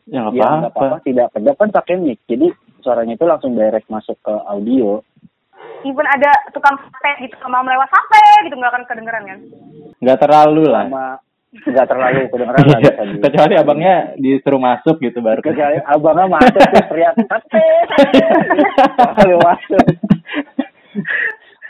[0.05, 2.21] ya nggak Ya apa-apa apa-apa, tidak kedap kan pakai mic.
[2.27, 2.47] Jadi
[2.81, 5.01] suaranya itu langsung direct masuk ke audio.
[5.83, 9.41] Even ada tukang sate gitu sama lewat sate gitu nggak akan kedengeran kan?
[9.99, 11.07] nggak terlalu lah Sama
[11.63, 16.85] nggak terlalu kedengeran lah Iya, kecuali abangnya disuruh masuk gitu baru kecuali abangnya masuk tuh
[16.91, 17.67] teriak sate
[18.99, 19.85] lalu masuk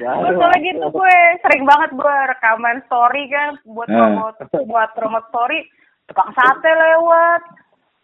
[0.05, 3.95] soalnya gitu gue sering banget gue rekaman story kan buat Eh.
[3.95, 5.59] promote buat promote story
[6.07, 7.43] tukang sate lewat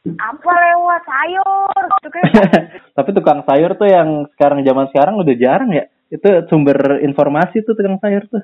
[0.09, 2.25] apa lewat sayur gitu kan
[2.97, 5.87] Tapi tukang sayur tuh yang sekarang zaman sekarang udah jarang ya.
[6.09, 8.43] Itu sumber informasi tuh tukang sayur tuh.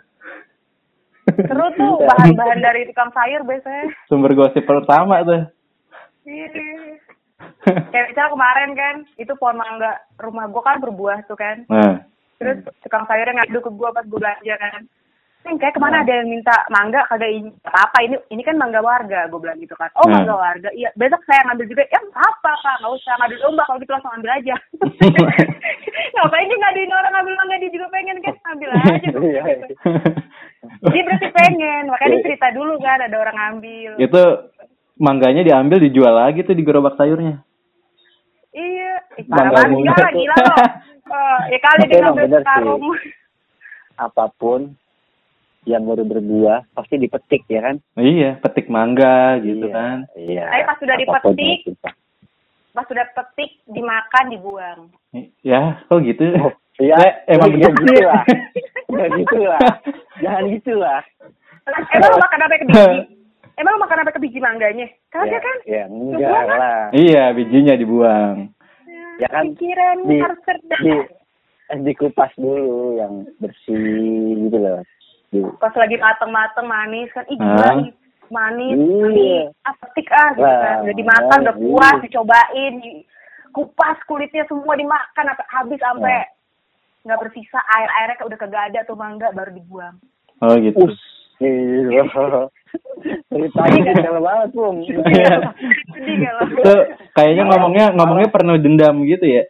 [1.26, 3.90] Seru tuh bahan-bahan dari tukang sayur biasanya.
[4.06, 5.42] Sumber gosip pertama tuh.
[6.22, 6.46] Iya.
[7.64, 11.66] Kayak misalnya kemarin kan, itu pohon mangga rumah gua kan berbuah tuh kan.
[11.66, 14.82] Nah, Terus tukang sayurnya ngadu ke gua pas gua belanja kan.
[15.44, 17.04] Neng, kayak ke mana ada yang minta mangga?
[17.04, 17.52] Kagak ini.
[17.64, 19.92] Apa ini ini kan mangga warga gue bilang gitu kan.
[19.94, 20.16] Oh Hmm.
[20.16, 20.72] mangga warga.
[20.72, 21.84] Iya besok saya ngambil juga.
[21.92, 23.12] Ya apa kak nggak usah.
[23.20, 23.62] Ngadu domba.
[23.68, 24.56] Kalau gitu langsung ambil aja.
[26.16, 27.56] Ngapain dia ngaduin orang ngambil mangga?
[27.60, 28.34] Dia juga pengen kan?
[28.48, 29.08] Ambil aja.
[29.20, 29.66] Iya, iya.
[30.88, 31.82] dia berarti pengen.
[31.92, 33.90] Makanya dia cerita dulu kan ada orang ngambil.
[34.00, 34.22] Itu
[34.96, 37.44] mangganya diambil dijual lagi tuh di gerobak sayurnya.
[38.50, 38.96] iya.
[39.14, 39.76] Eh, parah Mangga banget.
[39.76, 40.56] gila gila loh
[41.04, 42.00] Eh, ya kali sih.
[42.42, 42.82] karung
[43.94, 44.74] Apa pun
[45.64, 47.76] yang baru berbuah pasti dipetik ya kan?
[47.94, 49.96] Iya, petik mangga gitu Iya, kan.
[50.14, 50.44] Iya.
[50.46, 51.58] Tapi pas sudah Apa pun dipetik,
[52.70, 54.80] pas sudah petik dimakan dibuang
[55.40, 56.24] Ya, kok gitu?
[56.38, 57.70] Oh, Iya, Eh, emang bener.
[57.70, 58.22] gitu lah.
[58.90, 59.62] Ya gitu lah.
[60.18, 61.00] Jangan gitu lah.
[61.88, 62.98] Emang lu makan apa ke biji?
[63.54, 64.86] Emang lu makan apa ke biji mangganya?
[65.08, 65.56] Kagak Ya, kan?
[65.64, 66.90] ya enggak lah.
[66.90, 68.50] iya, bijinya dibuang.
[69.16, 70.80] Ya kan Pikiran di, harus cerdas.
[70.82, 70.92] di
[71.70, 74.80] eh, dikupas dulu yang bersih gitu loh.
[75.30, 77.90] Di, Pas lagi mateng-mateng manis kan, ih ih,
[78.30, 79.00] manis, Iya.
[79.00, 80.76] manis, ah petik ah gitu Wah, kan.
[80.86, 81.62] Udah dimakan, udah iya.
[81.70, 83.04] puas, dicobain, di-
[83.54, 86.16] kupas kulitnya semua dimakan sampai habis sampai
[87.06, 89.94] nggak bersisa air airnya udah kagak ada tuh mangga baru dibuang.
[90.42, 90.90] Oh gitu.
[90.90, 90.98] us.
[93.04, 93.16] Iya.
[93.28, 94.76] Ceritanya detail banget, Bung.
[94.86, 95.04] Sedih
[96.24, 96.42] gak lo?
[96.56, 96.74] Itu
[97.12, 99.42] kayaknya ngomongnya ngomongnya penuh dendam gitu ya.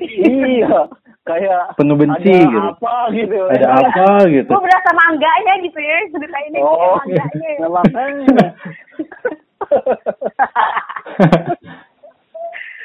[0.00, 0.88] iya.
[1.22, 2.58] Kayak Penuh benci ada gitu.
[2.58, 3.38] apa gitu.
[3.46, 4.50] Ada apa gitu.
[4.50, 7.68] Gue berasa mangganya gitu ya, cerita ini Oh, mangganya.
[7.78, 8.46] makanya.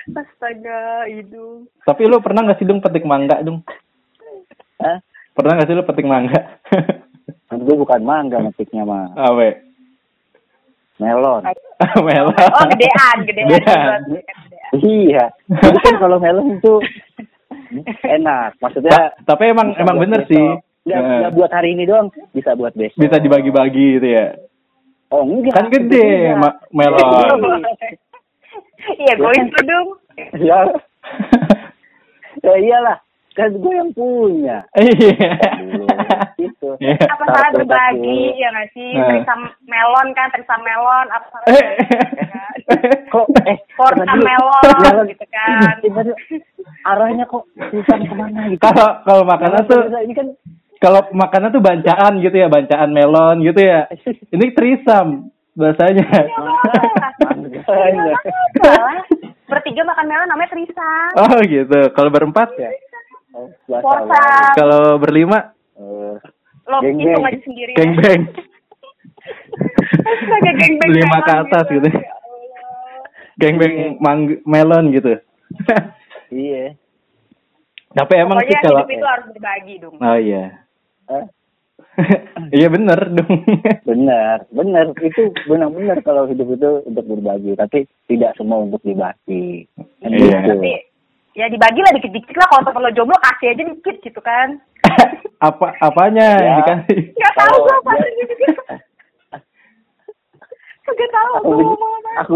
[0.17, 1.67] Astaga, hidung.
[1.83, 3.61] Tapi lu pernah nggak sih dong petik mangga dong?
[4.81, 4.97] Hah?
[5.33, 6.39] Pernah nggak sih lu petik mangga?
[7.51, 9.13] Kan gue bukan mangga metiknya mah.
[9.17, 9.66] Awe.
[10.97, 11.41] Melon.
[12.07, 12.33] Melon.
[12.33, 13.47] Oh, gedean, gedean.
[13.49, 14.01] Gedean.
[14.03, 14.37] Gedean.
[14.75, 15.25] Iya.
[15.47, 16.73] Jadi kan kalau melon itu
[18.17, 18.57] enak.
[18.57, 20.31] Maksudnya Tapi emang emang bener besok.
[20.31, 20.47] sih.
[20.83, 22.95] Nggak, Nah, nggak buat hari ini doang, bisa buat besok.
[22.97, 24.39] bisa dibagi-bagi gitu ya.
[25.09, 25.51] Oh enggak.
[25.53, 26.39] Kan gede Enggak.
[26.39, 27.61] ma- melon.
[28.97, 29.87] Iya, gue itu dong.
[30.39, 30.59] ya,
[32.45, 32.97] ya iyalah.
[33.37, 34.65] Kan gue yang punya.
[34.73, 35.13] Iya.
[35.61, 35.85] Dulu.
[36.41, 36.69] Gitu.
[36.81, 36.97] Iya.
[37.05, 38.89] Apa salah berbagi, ya nggak sih?
[38.97, 39.05] Nah.
[39.13, 41.05] Trisam melon kan, trisam melon.
[41.13, 41.65] Apa salah Eh.
[42.17, 42.53] ya kan?
[43.07, 45.77] Kok eh Porta melon, gitu kan.
[46.83, 48.61] Arahnya kok susah ke mana gitu.
[48.65, 50.27] Kalau kalau makanan tuh ini kan
[50.77, 53.85] kalau makanan tuh bancaan gitu ya, bancaan melon gitu ya.
[54.33, 56.05] Ini trisam bahasanya.
[59.47, 61.09] Bertiga makan melon namanya trisam.
[61.17, 61.79] Oh gitu.
[61.93, 62.69] Kalau berempat Ya.
[64.53, 66.15] Kalau berlima Eh,
[66.67, 67.13] Lo Geng-geng.
[67.13, 67.71] hitung aja sendiri.
[67.73, 68.21] geng beng.
[69.87, 71.87] Astaga, geng-beng Lima melon ke atas gitu.
[71.87, 73.01] Ya Allah.
[73.37, 75.13] Geng beng mang- melon gitu.
[76.27, 76.75] Iya.
[77.89, 79.95] Tapi emang sih kalau hidup itu harus berbagi dong.
[79.97, 80.43] Oh iya.
[81.07, 81.25] Eh,
[82.57, 83.31] iya bener dong.
[83.83, 84.85] benar, benar.
[84.97, 89.65] Itu benar-benar kalau hidup itu untuk berbagi, tapi tidak semua untuk dibagi.
[90.01, 90.41] Kan Iya.
[90.41, 90.51] gitu.
[90.51, 90.73] Tapi
[91.37, 94.57] ya dibagi lah dikit-dikit lah kalau temen lo jomblo kasih aja dikit gitu kan.
[95.39, 96.41] Apa apanya Ya.
[96.43, 96.99] yang dikasih?
[97.13, 98.47] Nggak tahu gue apa juga.
[100.81, 102.11] Kagak tahu aku gue benci, apa.
[102.17, 102.35] aku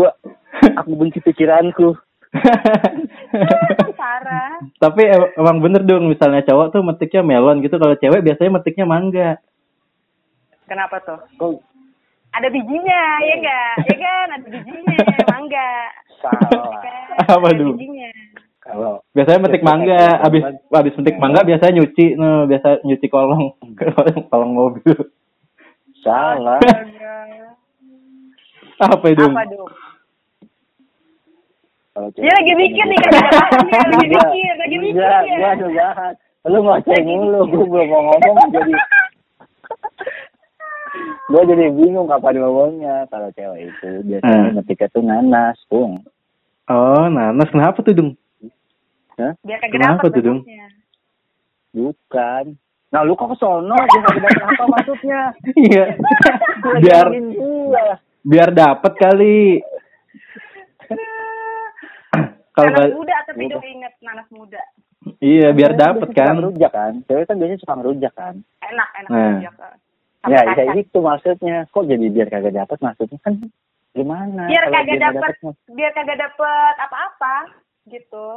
[0.77, 1.89] aku benci pikiranku.
[3.97, 4.53] Parah.
[4.77, 8.85] Tapi em- emang bener dong misalnya cowok tuh metiknya melon gitu, kalau cewek biasanya metiknya
[8.85, 9.29] mangga.
[10.65, 11.19] Kenapa tuh?
[11.35, 11.57] Kok
[12.31, 13.71] Ada bijinya, ya enggak?
[13.83, 14.95] Ya kan, ada bijinya,
[15.27, 15.69] mangga.
[16.21, 16.79] salah?
[16.79, 17.75] Kan, Apa tuh?
[17.75, 18.11] bijinya.
[18.61, 23.57] Kalau Biasanya metik mangga, abis abis metik mangga biasanya nyuci, no, biasa nyuci kolong,
[24.29, 24.95] kolong mobil.
[25.99, 26.61] salah.
[28.81, 29.21] Apa itu?
[29.23, 29.69] Apa dong?
[32.15, 35.35] Dia lagi mikir nih, kan lagi mikir, lagi ya.
[35.35, 36.15] gua ada bahas.
[36.41, 38.73] Lu ngoceh mulu, gua belum mau ngomong jadi
[41.29, 44.57] gua jadi bingung kapan ngomongnya kalau cewek itu biasanya Hmm.
[44.63, 46.01] ketika tuh nanas, Bung.
[46.65, 48.11] Oh, nanas kenapa tuh dong?
[49.13, 49.33] Hah?
[49.41, 50.39] Biar kagak Kenapa dapet tuh, Dong?
[50.39, 50.67] bentuknya.
[51.71, 52.45] Bukan.
[52.89, 55.21] Nah, lu kok ke sono dia nggak dapet apa maksudnya?
[55.55, 55.85] Iya.
[56.77, 57.05] Biar
[58.21, 59.63] biar dapet kali.
[62.51, 64.59] Kalau nanas muda tapi dong inget nanas muda.
[65.17, 66.35] iya biar suka kan.
[66.35, 66.93] Ngerujak kan?
[67.07, 68.35] Cewek kan biasanya suka ngerujak kan?
[68.61, 69.31] Enak, enak Nah.
[69.33, 69.55] rujak.
[70.21, 70.77] Ya, Sama kayak kacang.
[70.77, 71.57] gitu maksudnya.
[71.65, 73.33] Kok jadi biar kagak dapet maksudnya kan
[73.91, 74.43] gimana?
[74.45, 75.33] Biar kagak dapet,
[75.65, 77.35] biar kagak dapet apa-apa
[77.87, 78.27] gitu.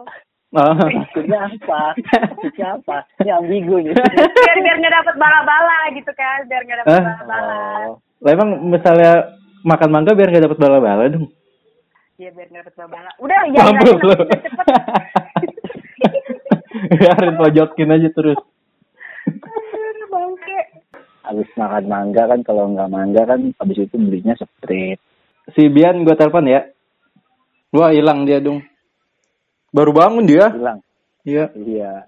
[0.54, 0.70] Oh.
[0.70, 1.98] Maksudnya apa?
[1.98, 2.96] Maksudnya apa?
[3.18, 3.90] Ini ambigu nih.
[3.90, 7.02] biar biar nggak dapet bala-bala gitu kan biar nggak dapet Hah?
[7.02, 7.54] bala-bala
[7.90, 7.98] Oh.
[8.22, 9.12] Lah emang misalnya
[9.66, 11.26] makan mangga biar nggak dapat bala-bala dong.
[12.16, 14.14] Iya biar nggak dapet bala-bala udah ya Mampus lu.
[14.14, 14.66] udah cepet
[17.02, 18.40] Biarin pojokin aja terus.
[20.14, 20.60] Bangke
[21.24, 25.02] Habis makan mangga kan kalau nggak mangga kan habis itu belinya straight.
[25.50, 26.62] Si Bian gue telepon ya.
[27.74, 28.62] Wah hilang dia dong.
[29.74, 30.54] Baru bangun dia.
[30.54, 30.78] Bilang,
[31.26, 31.50] Iya.
[31.58, 32.06] iya.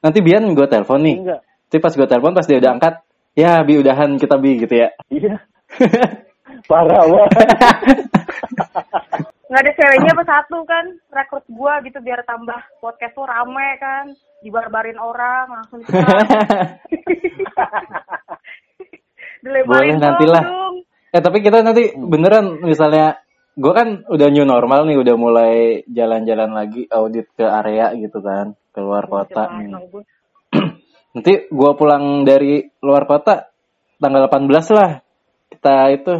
[0.00, 1.16] Nanti Bian gue telepon nih.
[1.20, 1.40] Enggak.
[1.68, 2.94] Tapi pas gue telepon pas dia udah angkat,
[3.34, 4.88] ya bi udahan kita bi gitu ya.
[5.10, 5.36] Iya.
[6.70, 7.30] Parah banget.
[9.44, 14.10] nggak ada ceweknya apa satu kan rekrut gua gitu biar tambah podcast tuh rame kan
[14.40, 15.78] dibarbarin orang langsung.
[19.44, 20.42] Boleh Dilebarin nantilah.
[20.42, 20.76] dong.
[21.14, 23.14] eh tapi kita nanti beneran misalnya
[23.54, 25.54] gue kan udah new normal nih, udah mulai
[25.86, 29.46] jalan-jalan lagi audit ke area gitu kan, keluar kota.
[29.46, 30.02] Coba, tau gua.
[31.14, 33.46] Nanti gue pulang dari luar kota
[33.96, 34.90] tanggal 18 lah.
[35.46, 36.14] Kita itu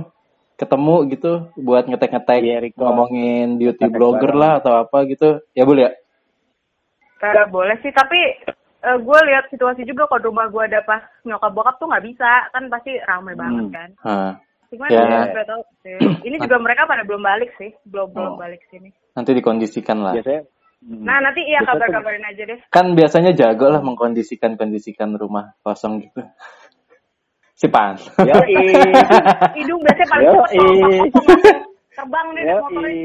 [0.54, 2.78] ketemu gitu buat ngetek-ngetek Iya, Riko.
[2.78, 4.38] ngomongin beauty Ngetek blogger bareng.
[4.38, 5.42] lah atau apa gitu.
[5.50, 5.92] Ya boleh ya?
[7.16, 8.20] Kagak boleh sih, tapi
[8.84, 12.68] gue lihat situasi juga kalau rumah gue ada pas nyokap bokap tuh nggak bisa, kan
[12.68, 13.74] pasti ramai banget Hmm.
[13.74, 13.88] kan.
[13.98, 14.32] Hah.
[14.74, 15.06] Cuman Ya.
[15.06, 15.94] ya, nggak tahu sih.
[16.26, 18.38] Ini juga mereka pada belum balik sih, belum belum Oh.
[18.42, 18.90] balik sini.
[19.14, 20.18] Nanti dikondisikan lah.
[20.18, 20.42] Biasanya
[20.82, 21.02] hmm.
[21.06, 22.58] Nah nanti iya kabar-kabarin aja deh.
[22.68, 26.18] Kan biasanya jago lah mengkondisikan-kondisikan rumah kosong gitu.
[27.54, 27.94] Si Pan.
[28.18, 28.58] Yoi.
[29.62, 30.62] Hidung biasanya paling Yoi.
[31.14, 31.58] cepet
[31.94, 32.42] terbang deh.
[32.50, 32.98] Yoi.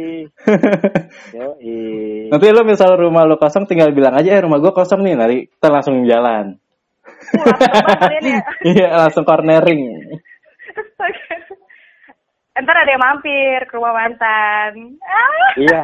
[1.38, 1.78] Yoi.
[2.34, 5.38] Nanti lo misal rumah lo kosong tinggal bilang aja eh rumah gue kosong nih, nanti
[5.54, 6.58] kita langsung jalan.
[7.30, 7.46] Uh,
[8.10, 8.42] ya.
[8.74, 9.82] Iya, langsung cornering.
[12.60, 15.00] Ntar ada yang mampir ke rumah mantan.
[15.00, 15.82] Ah, Iya,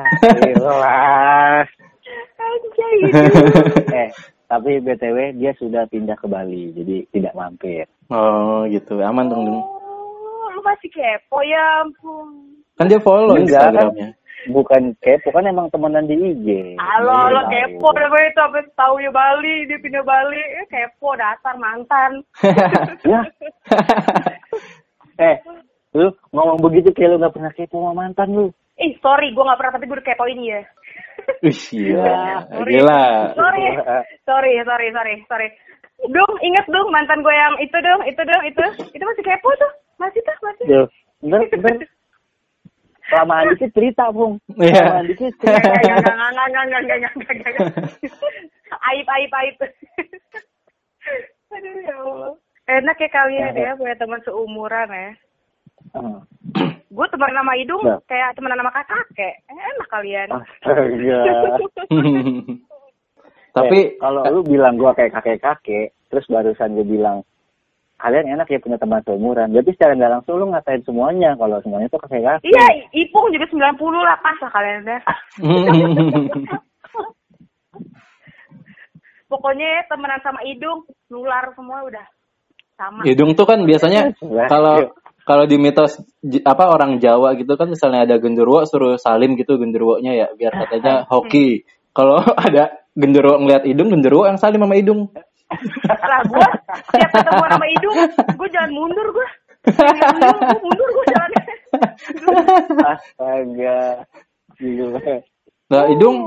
[0.52, 1.68] jelas.
[2.36, 2.98] anjay.
[3.96, 4.10] Eh,
[4.52, 7.88] tapi BTW dia sudah pindah ke Bali, jadi tidak mampir.
[8.12, 9.00] Oh, gitu.
[9.00, 9.64] Aman dong, dong.
[9.64, 12.60] Oh, lu masih kepo ya ampun.
[12.76, 14.10] Kan dia follow Enggak, Instagramnya.
[14.52, 16.78] Bukan kepo, kan emang temenan di IG.
[16.78, 20.44] Halo, lo Iya, kepo namanya itu apa tahu ya Bali, dia pindah Bali.
[20.60, 22.20] Eh, kepo dasar mantan.
[23.08, 23.22] Ya,
[25.32, 25.38] eh,
[25.95, 28.51] Lu ngomong begitu kayak lu gak pernah kepo sama mantan lu.
[28.75, 30.60] Eh, sorry, gue gak pernah, tapi gue udah kepoin ya.
[31.47, 32.43] Ih, gila.
[32.51, 32.71] sorry.
[32.75, 33.03] Gila.
[33.31, 33.65] Sorry.
[34.27, 35.47] sorry, sorry, sorry, sorry.
[36.12, 38.65] Dong, inget dong mantan gue yang itu dong, itu dong, itu.
[38.91, 39.71] Itu masih kepo tuh.
[39.95, 40.65] Masih tuh, masih.
[40.67, 40.88] Duh,
[41.23, 41.88] bentar, bentar.
[43.15, 44.41] Lama dikit cerita, Bung.
[44.60, 44.99] Iya.
[44.99, 45.71] Lama dikit cerita.
[45.71, 47.69] Enggak, enggak, enggak, enggak, enggak, enggak, enggak, enggak.
[48.91, 49.55] Aib, aib, aib.
[51.55, 52.31] Aduh, ya Allah.
[52.65, 55.10] Enak ya kalian ya, punya teman seumuran ya.
[55.93, 56.19] Ah,
[56.89, 58.00] Gue teman nama hidung Ya.
[58.06, 59.36] kayak teman nama kakak.
[59.45, 60.28] Enak kalian.
[60.32, 61.19] Astaga.
[63.56, 67.24] Tapi Eh, kalau lu bilang gua kayak kakek-kakek, terus barusan gue bilang
[67.95, 69.48] kalian enak ya punya teman seumuran.
[69.50, 72.43] Berarti secara nggak langsung lu ngatain semuanya kalau semuanya tuh kakek-kakek.
[72.45, 75.02] Iya, Ipung juga 90 lah pas lah kalian dah.
[79.26, 82.06] Pokoknya temenan sama hidung, nular semua udah
[82.76, 83.02] sama.
[83.04, 84.12] hidung tuh kan biasanya
[84.45, 84.91] kalau
[85.26, 85.98] kalau di mitos
[86.46, 91.10] apa orang Jawa gitu kan misalnya ada genderuwo suruh salim gitu genderuwonya ya biar katanya
[91.10, 91.66] hoki.
[91.98, 95.10] Kalau ada genderuwo ngeliat hidung genderuwo yang salim sama hidung.
[95.86, 96.48] lah gue
[96.94, 97.98] tiap ketemu sama hidung,
[98.38, 99.28] gue jalan mundur gue.
[99.66, 101.44] Mundur, gua mundur gue jalannya.
[102.86, 103.82] Astaga.
[104.62, 105.02] Gila.
[105.70, 106.18] Nah, hidung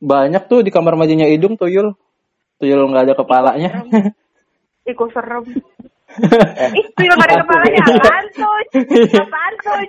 [0.00, 1.92] banyak tuh di kamar mandinya hidung tuyul.
[2.56, 3.70] Tuyul nggak ada kepalanya.
[4.88, 5.44] Ih, kok serem.
[6.78, 7.82] Ih, tuh yang gak ada kepalanya.
[7.90, 8.58] Apaan tuh?
[9.18, 9.74] Apaan tuh?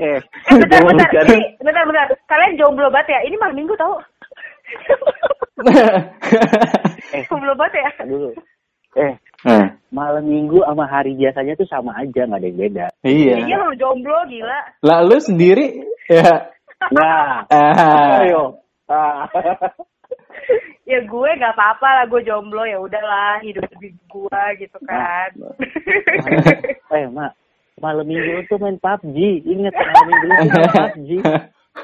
[0.00, 0.18] eh, Eh,
[0.58, 1.10] bentar, bentar.
[1.28, 2.06] Ini, bentar, bentar.
[2.26, 3.20] Kalian jomblo banget ya?
[3.28, 3.94] Ini malam minggu tau?
[7.14, 7.90] Eh, jomblo banget ya?
[8.10, 8.30] dulu.
[8.98, 12.86] Eh, Nah, malam minggu sama hari biasanya tuh sama aja, nggak ada yang beda.
[13.04, 13.56] Iya, iya.
[13.60, 14.60] lu jomblo, gila.
[14.80, 16.48] Lah lu sendiri ya.
[16.90, 18.24] Nah, Ah.
[18.24, 18.42] ayo.
[18.84, 19.24] Ah.
[20.84, 25.32] Ya gue gak apa-apa lah, gue jomblo ya udahlah hidup di gue gitu kan.
[26.92, 27.32] eh, Mak,
[27.80, 29.48] malam minggu tuh main PUBG.
[29.48, 31.10] Ingat malam minggu tuh main PUBG.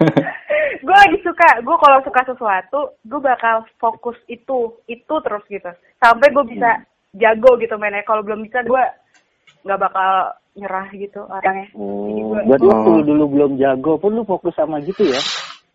[0.85, 5.73] gue lagi suka, gue kalau suka sesuatu, gue bakal fokus itu, itu terus gitu.
[5.97, 6.85] Sampai gue bisa
[7.17, 8.05] jago gitu mainnya.
[8.05, 8.85] Kalau belum bisa gue
[9.65, 11.73] nggak bakal nyerah gitu orangnya.
[11.73, 12.97] Gua- buat waktu Oh.
[12.97, 15.21] lu dulu belum jago pun lu fokus sama gitu ya?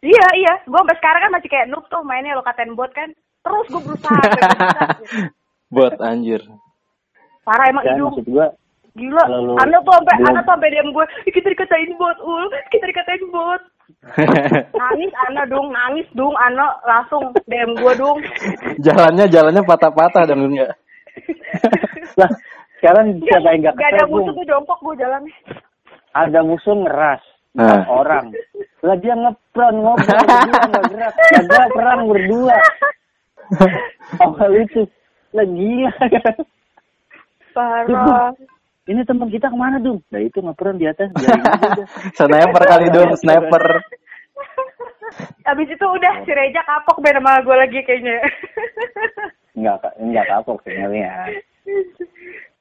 [0.03, 3.09] Iya iya, gue sampai sekarang kan masih kayak noob tuh mainnya lo katain bot kan.
[3.45, 4.49] Terus gue berusaha, gitu.
[5.75, 6.41] Buat anjir.
[7.45, 8.09] Parah emang hidung.
[8.09, 8.47] maksud gua
[8.95, 11.91] Gila, Kalau lu Ana tuh sampai belum- Ana tuh sampai DM gue, "Ih, kita dikatain
[11.99, 13.61] bot, ul, kita dikatain bot.
[14.79, 18.23] Nangis Ana dong, nangis dong, Ana langsung DM gue dong.
[18.79, 20.71] jalannya jalannya patah-patah dong ya.
[22.19, 22.31] Lah,
[22.79, 25.33] sekarang siapa yang gak Gak ada musuh tuh jongkok gue jalannya.
[26.15, 27.23] Ada musuh ngeras.
[27.55, 27.87] Nah.
[27.87, 28.35] Orang.
[28.83, 31.13] Lah dia ngepran ngobrol berdua nggak gerak.
[31.15, 32.57] Ada perang berdua.
[34.19, 34.81] Awal itu.
[35.31, 35.93] Lah gila.
[37.55, 38.35] Parah.
[38.85, 40.03] Ini teman kita ke mana dong?
[40.13, 41.09] Nah itu ngepran di atas.
[42.13, 43.81] Sniper kali dong, sniper.
[45.47, 48.19] Abis itu udah si Reja kapok deh sama gue lagi kayaknya.
[49.55, 51.31] Enggak, enggak kapok sebenarnya.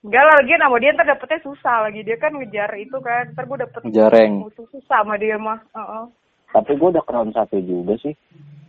[0.05, 2.01] Enggak lah lagi sama dia ntar dapetnya susah lagi.
[2.05, 3.25] Dia kan ngejar itu kan.
[3.33, 4.33] Ntar gue dapet Jareng.
[4.53, 5.57] susah sama dia mah.
[5.73, 6.05] Heeh.
[6.53, 8.13] Tapi gue udah crown satu juga sih.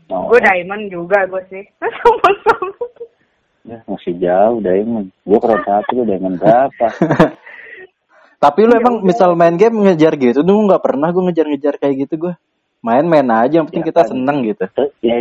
[0.08, 1.64] Oh, Gue diamond juga gue sih.
[2.00, 2.72] Sama-sama.
[3.64, 5.12] ya, masih jauh diamond.
[5.22, 6.88] Gue crown satu, lu diamond berapa?
[8.38, 12.30] Tapi lu emang misal main game ngejar gitu, dulu nggak pernah gue ngejar-ngejar kayak gitu
[12.30, 12.34] gue.
[12.80, 14.10] Main-main aja, yang penting Ya kita kan.
[14.14, 14.64] seneng gitu.
[14.70, 15.16] Itu- ya,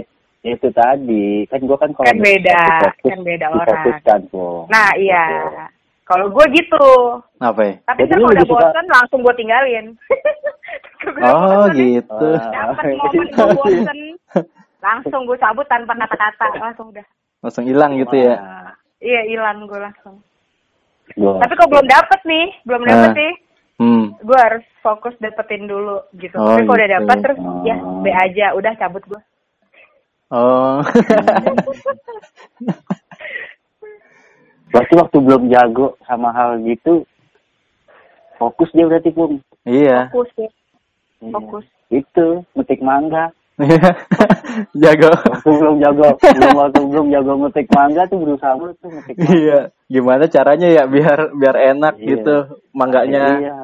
[0.45, 1.49] itu tadi.
[1.49, 3.85] Kan gue kan kalau Kan beda, fokus- kan beda orang.
[4.29, 4.62] kok.
[4.69, 5.25] Nah iya.
[6.05, 6.86] Kalau gue gitu.
[7.38, 7.74] Apa ya?
[7.82, 9.86] Tapi Jadi lu kalau udah lebih suka- bosan langsung gue tinggalin.
[11.05, 12.26] Oh bosan gitu.
[12.32, 12.48] Wah.
[12.48, 13.98] Dapet momen gue bosen.
[14.80, 16.44] Langsung gue cabut tanpa kata-kata.
[16.59, 17.05] Langsung udah.
[17.40, 18.34] Langsung hilang gitu ya.
[18.98, 20.18] Iya hilang gue langsung.
[21.14, 23.14] gua- Tapi kalau belum dapet nih, belum dapet Nah.
[23.14, 23.32] nih,
[23.74, 24.07] Hmm.
[24.16, 26.34] gue harus fokus dapetin dulu gitu.
[26.34, 26.94] Oh, Tapi kalau udah gitu.
[26.96, 28.00] dapet terus ya Oh.
[28.00, 29.20] B aja, udah cabut gue.
[30.30, 30.78] Oh.
[34.75, 37.07] Berarti waktu belum jago sama hal gitu,
[38.43, 39.39] fokus dia berarti pun.
[39.62, 40.11] iya.
[40.11, 40.51] Fokus ya,
[41.31, 41.64] fokus.
[41.95, 43.31] Itu, metik mangga.
[44.83, 45.14] Jago.
[45.14, 49.31] Waktu belum jago, belum waktu belum jago metik mangga tuh berusaha mulu tuh metik mangga.
[49.31, 49.61] Iya.
[49.87, 52.07] Gimana caranya ya biar biar enak Iya.
[52.18, 52.37] gitu
[52.75, 53.25] mangganya.
[53.39, 53.57] Iya.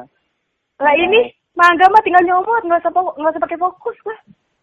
[0.79, 3.97] Lah ini mangga mah tinggal nyomot, nggak usah nggak usah pakai fokus.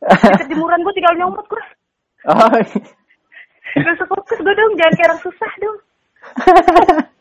[0.01, 1.65] Deket jemuran gue tinggal nyomot gue.
[2.33, 2.49] oh.
[3.77, 5.79] Gak usah fokus gue dong, jangan kayak orang susah dong.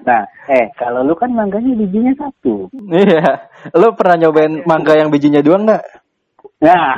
[0.00, 2.72] Nah, eh kalau lu kan mangganya bijinya satu.
[2.88, 3.36] Iya.
[3.76, 5.82] Lu pernah nyobain mangga yang bijinya dua nggak?
[6.64, 6.96] Nah,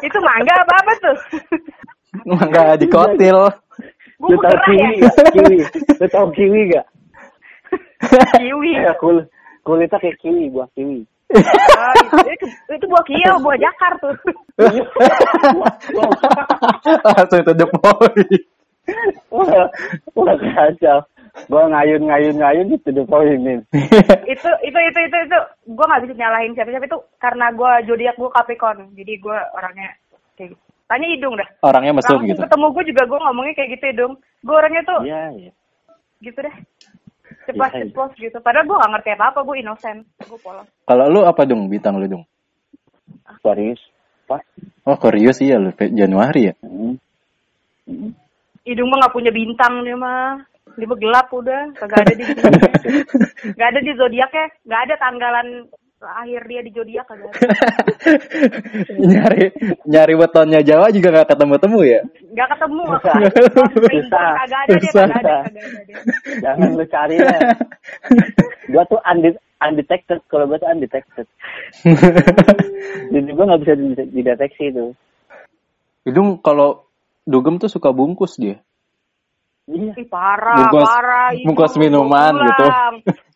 [0.00, 1.18] Itu mangga apa apa tuh?
[2.24, 3.52] Mangga dikotil.
[4.16, 5.10] Gue lu tau gerah kiwi ya.
[5.12, 5.16] gak?
[5.34, 5.58] Kiwi.
[6.00, 6.86] Lu tau kiwi gak?
[8.40, 8.72] Kiwi.
[8.80, 9.16] Ya, kul
[9.60, 11.04] kulitnya kayak kiwi, buah kiwi.
[11.34, 11.94] Ah,
[12.30, 12.46] itu, itu,
[12.78, 14.14] itu buah kiau, buah jakar tuh.
[17.02, 18.42] Langsung to the point.
[19.34, 19.66] Wah,
[20.14, 20.98] wah kacau.
[21.52, 23.58] Gua ngayun-ngayun-ngayun gitu the point nih.
[24.32, 28.16] itu itu itu itu itu gue nggak bisa nyalahin siapa siapa itu karena gue zodiak
[28.16, 29.90] gue Capricorn jadi gue orangnya
[30.38, 32.40] kayak gitu tanya hidung dah Orangnya mesum gitu.
[32.40, 35.52] ketemu gue juga gue ngomongnya kayak gitu hidung gue orangnya tuh Iya, iya.
[36.24, 36.56] gitu deh
[37.46, 37.84] ceplos Iya, iya.
[37.88, 41.42] ceplos gitu padahal gue gak ngerti apa apa gue innocent gue polos Kalau lu apa
[41.46, 42.24] dong bintang lu dong?
[43.26, 43.80] Aquarius.
[44.26, 44.42] Pas.
[44.82, 46.54] Oh Koreus iya lu Januari ya.
[46.62, 46.98] Hmm.
[48.66, 50.42] hidung mah nggak punya bintang dia mah
[50.74, 52.24] dia mah gelap udah kagak ada di
[53.54, 55.48] nggak ada di zodiaknya nggak ada tanggalan
[55.96, 57.40] akhir dia di zodiak kagak ada
[59.10, 59.48] nyari
[59.82, 62.00] nyari wetonnya Jawa juga nggak ketemu temu ya.
[62.30, 65.36] nggak ketemu kagak ada dia kagak ada
[66.36, 67.38] Jangan lu cari ya.
[68.72, 71.26] Gua tuh undi- undetected kalau gua tuh undetected.
[73.08, 74.92] Jadi gua nggak bisa di- dideteksi itu.
[76.04, 76.84] Hidung kalau
[77.22, 78.60] dugem tuh suka bungkus dia.
[79.66, 79.96] Iya.
[79.96, 82.66] Ih parah, Bungkus- parah bungkus minuman gitu.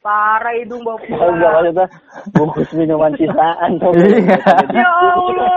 [0.01, 1.53] Parah hidung bawa Kalau nggak pulang.
[1.61, 1.86] maksudnya
[2.32, 3.92] bungkus minuman sisaan tuh.
[3.92, 4.38] Iya.
[4.72, 5.53] Ya Allah.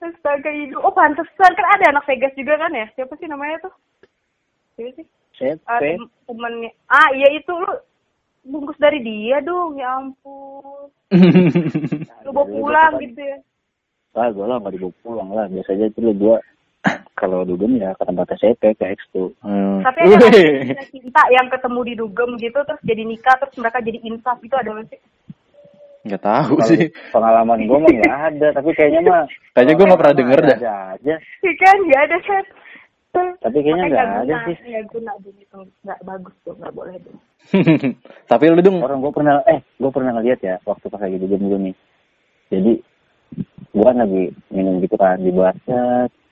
[0.00, 0.82] Astaga hidung.
[0.82, 2.86] Oh pantesan kan ada anak Vegas juga kan ya?
[2.92, 3.74] Siapa sih namanya tuh?
[4.74, 5.06] Siapa sih?
[5.34, 6.70] Set, Ah, tem- temennya.
[6.86, 7.70] Ah iya itu lu
[8.44, 9.74] bungkus dari dia dong.
[9.74, 10.90] Ya ampun.
[12.24, 13.38] Lu bawa pulang gitu ya.
[14.12, 15.46] Ah, gue lah nggak dibawa pulang lah.
[15.46, 16.36] Biasanya itu lu gua
[17.14, 19.32] kalau dugem ya ke tempat SMP ke X2.
[19.40, 19.80] Hmm.
[19.80, 24.36] Tapi ada cinta yang ketemu di dugem gitu terus jadi nikah terus mereka jadi insaf
[24.44, 25.00] itu ada nggak sih?
[26.04, 26.84] Nggak tahu Kalau sih.
[27.16, 29.24] pengalaman gue mah nggak ada, tapi kayaknya mah
[29.56, 30.58] Kayaknya gue nggak pernah denger dah.
[30.60, 31.14] Ada aja.
[31.16, 32.44] Iya kan nggak ada kan?
[33.14, 34.56] Tapi kayaknya Makanya nggak ada guna, sih.
[34.68, 37.18] Nggak guna dong itu nggak bagus tuh nggak boleh dong.
[38.30, 41.40] Tapi lu dong Orang gue pernah, eh gue pernah ngeliat ya waktu pas lagi dugem
[41.46, 41.76] gue nih.
[42.52, 42.72] Jadi
[43.72, 45.56] gue kan lagi minum gitu kan di bar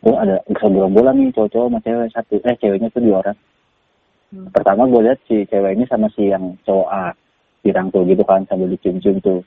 [0.03, 0.11] set.
[0.11, 2.35] Tuh ada gerombolan nih cowok-cowok sama cewek satu.
[2.43, 3.39] Eh ceweknya tuh dua orang.
[4.35, 4.49] Hmm.
[4.51, 7.15] Pertama gue lihat si cewek ini sama si yang cowok A
[7.63, 9.41] dirangkul gitu kan sambil dicium-cium tuh.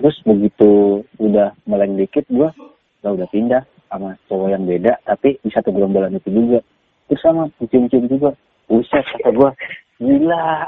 [0.00, 2.48] Terus begitu udah meleng dikit gue,
[3.04, 6.60] lah udah pindah sama cowok yang beda tapi di satu gerombolan itu juga.
[7.06, 8.34] terus sama cium-cium juga
[8.66, 9.50] buset kata gue
[10.02, 10.66] gila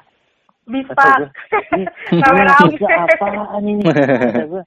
[0.71, 1.11] Bisa.
[1.19, 1.29] gue
[2.79, 4.63] bisa apaan ini kata gue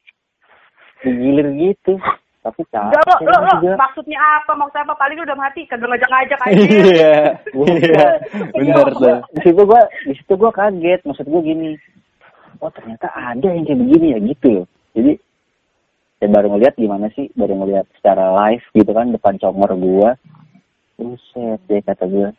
[1.07, 1.95] digilir gitu
[2.41, 4.51] tapi lo, capek lo, lo, juga maksudnya apa?
[4.57, 4.95] Maksudnya apa?
[4.97, 6.57] Paling udah mati, kagak ngajak-ngajak aja.
[6.57, 7.15] Iya.
[7.71, 8.05] Iya.
[8.57, 9.17] Benar tuh.
[9.37, 11.77] di situ gua di situ gua kaget maksud gua gini
[12.61, 15.11] oh ternyata ada yang kayak begini ya gitu loh jadi
[16.21, 20.09] saya baru ngeliat gimana sih baru ngeliat secara live gitu kan depan congor gua
[21.01, 22.29] buset deh kata gua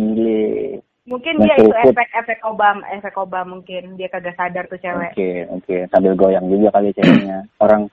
[0.00, 1.94] gile Mungkin dia itu seruput.
[1.94, 5.46] efek-efek obam, efek obam mungkin dia kagak sadar tuh oke cewek.
[5.54, 7.86] oke sambil goyang juga kali ceweknya orang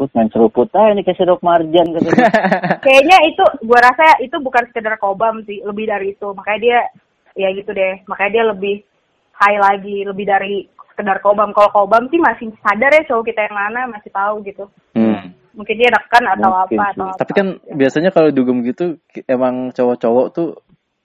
[0.00, 2.00] put main seruput ah ini kayak sirup marjan gua.
[2.88, 6.24] Kayaknya itu, gua rasa itu bukan sekedar kobam sih, lebih dari itu.
[6.32, 6.78] Makanya dia,
[7.36, 8.00] ya gitu deh.
[8.08, 8.74] Makanya dia lebih
[9.36, 11.52] high lagi, lebih dari sekedar kobam.
[11.52, 14.64] Kalau kobam sih masih sadar ya cowok kita yang mana, masih tahu gitu.
[14.96, 15.36] Hmm.
[15.52, 16.78] Mungkin dia neken atau Mungkin apa sih.
[16.96, 17.18] atau apa.
[17.20, 17.46] Tapi kan
[17.76, 18.96] biasanya kalau dugem gitu
[19.28, 20.48] emang cowok-cowok tuh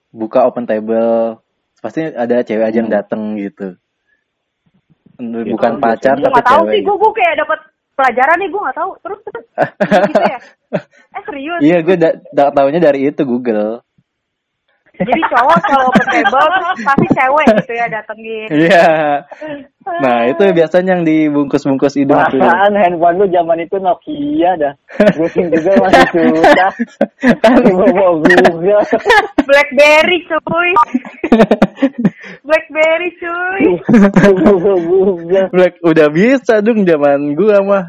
[0.08, 1.36] buka open table
[1.84, 3.76] pasti ada cewek aja yang dateng gitu.
[5.20, 6.72] Bukan Oh, pacar tapi cewek.
[6.72, 7.60] sih, gue gue kayak dapat
[7.96, 8.90] pelajaran nih, gue nggak tahu.
[9.02, 9.44] Terus terus
[10.12, 10.38] gitu ya?
[11.16, 11.60] Eh serius?
[11.64, 13.80] Iya, gue da da- taunya dari itu Google.
[14.96, 18.48] Jadi cowok kalau open table terus pasti cewek gitu ya datengin.
[18.48, 18.88] Iya.
[19.86, 22.40] Nah, itu biasanya yang dibungkus-bungkus hidung tuh.
[22.42, 24.72] Perasaan handphone lu zaman itu Nokia dah.
[25.14, 26.70] Browsing juga masih susah.
[27.62, 28.82] Gue mau Google.
[29.46, 30.70] Blackberry cuy,
[32.42, 33.62] Blackberry cuy.
[35.52, 37.84] Black udah bisa dong zaman gua mah.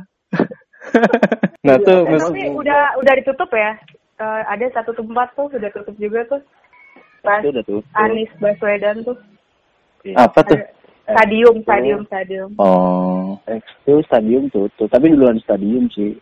[1.65, 3.73] nah, tuh Eh, mis- tapi udah udah ditutup ya.
[4.17, 6.41] Eh, ada satu tempat tuh sudah tutup juga tuh.
[7.27, 7.81] Pas Itu udah tuh.
[7.93, 9.17] Anies Baswedan tuh.
[10.15, 10.55] apa tuh?
[10.55, 10.75] Ada
[11.07, 12.49] Stadium, stadium, stadium.
[12.57, 13.35] Oh.
[13.47, 14.87] Itu stadium tutup.
[14.87, 16.15] Tapi duluan stadium sih.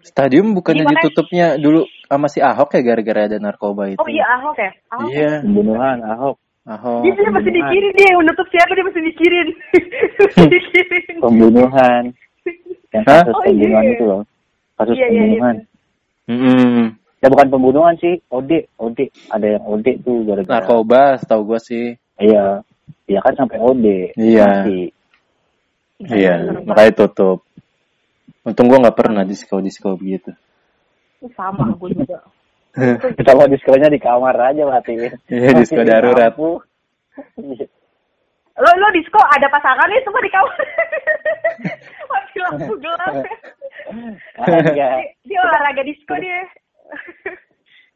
[0.00, 3.96] Stadium bukannya Jadi makanya- ditutupnya dulu sama si Ahok ya gara-gara ada narkoba itu.
[3.96, 4.70] Oh iya Ahok ya?
[4.90, 5.08] Ahok.
[5.10, 6.36] Iya, Pembunuhan Ahok.
[6.66, 7.00] Ahok.
[7.02, 9.48] Dia, dia masih dikirin dia yang menutup siapa dia masih dikirin.
[10.52, 11.14] dikirin.
[11.20, 12.02] Pembunuhan.
[12.92, 13.20] Yang Hah?
[13.22, 13.92] kasus Oh, pembunuhan iya.
[13.92, 14.22] itu loh.
[14.74, 15.20] Kasus Iya, iya, iya.
[15.20, 15.56] pembunuhan.
[16.24, 16.84] Mm-mm.
[17.24, 18.20] Ya bukan pembunuhan sih.
[18.28, 18.68] OD.
[18.76, 19.08] OD.
[19.32, 20.60] Ada yang OD tuh gara-gara.
[20.60, 21.96] Narkoba, setahu gua sih.
[22.20, 22.60] Iya.
[23.08, 24.12] Iya kan sampai OD.
[24.12, 24.44] Iya.
[24.44, 24.80] Mati.
[26.04, 26.34] Iya,
[26.68, 27.48] makanya tutup.
[28.44, 30.36] Untung gua nggak pernah disco-disco begitu.
[31.32, 32.20] Sama gue juga.
[33.16, 35.16] Kita mau diskonya di kamar aja matiin.
[35.32, 36.36] Iya, disko darurat.
[37.40, 37.66] Iya.
[38.60, 40.56] Lo lo disco ada pasangannya semua di kamar.
[42.12, 43.14] Mati lampu gelap.
[43.88, 44.68] Enggak.
[44.76, 44.88] Dia,
[45.24, 46.44] dia olahraga disco dia.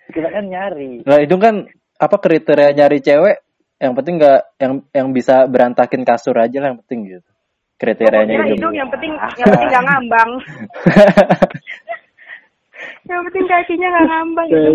[0.09, 1.05] Kita kan nyari.
[1.05, 1.69] Nah, itu kan
[2.01, 3.45] apa kriteria nyari cewek?
[3.79, 7.31] Yang penting nggak yang yang bisa berantakin kasur aja lah yang penting gitu.
[7.79, 8.55] Kriterianya Pokoknya itu.
[8.59, 10.31] hidung yang penting yang penting gak ngambang.
[13.09, 14.71] yang penting kakinya gak ngambang gitu.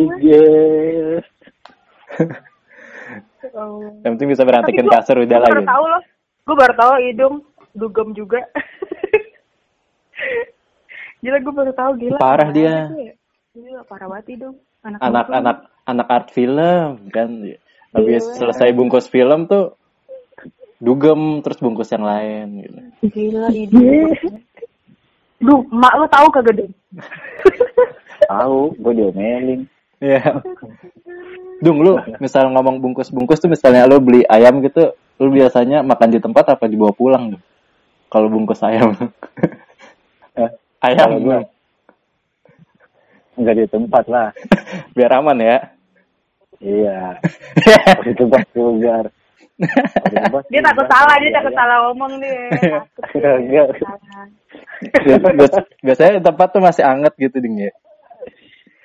[3.53, 3.83] Oh.
[4.07, 6.01] yang penting bisa berantakin gua- kasur udah lah baru tahu loh.
[6.43, 7.35] Gue baru tahu hidung
[7.75, 8.39] dugem juga.
[11.23, 12.17] gila gue baru tahu gila.
[12.23, 12.87] Parah dia.
[12.87, 13.13] ya.
[13.53, 14.49] Gila parah banget.
[14.81, 17.29] Anak Anak-anak anak art film kan.
[17.93, 18.33] Habis Iya.
[18.41, 19.77] selesai bungkus film tuh
[20.81, 22.79] dugem terus bungkus yang lain gitu.
[23.13, 24.09] Gila hidung.
[25.37, 26.73] Duh, mak lo tahu kagak dong?
[28.33, 29.69] Tahu, gue diomelin.
[30.01, 30.41] Iya.
[31.61, 36.17] Dung lu misal ngomong bungkus-bungkus tuh misalnya lu beli ayam gitu, lu biasanya makan di
[36.17, 37.37] tempat apa dibawa pulang?
[38.09, 38.97] Kalau bungkus ayam.
[40.33, 40.49] Eh,
[40.81, 41.45] ayam kalau
[43.33, 44.27] Enggak di tempat lah.
[44.95, 45.57] biar aman ya.
[46.63, 47.19] Iya.
[48.07, 52.11] Di tempat tempat Dia takut salah, dia takut salah ngomong.
[55.37, 57.71] Bias- biasanya di tempat tuh masih anget gitu ding ya.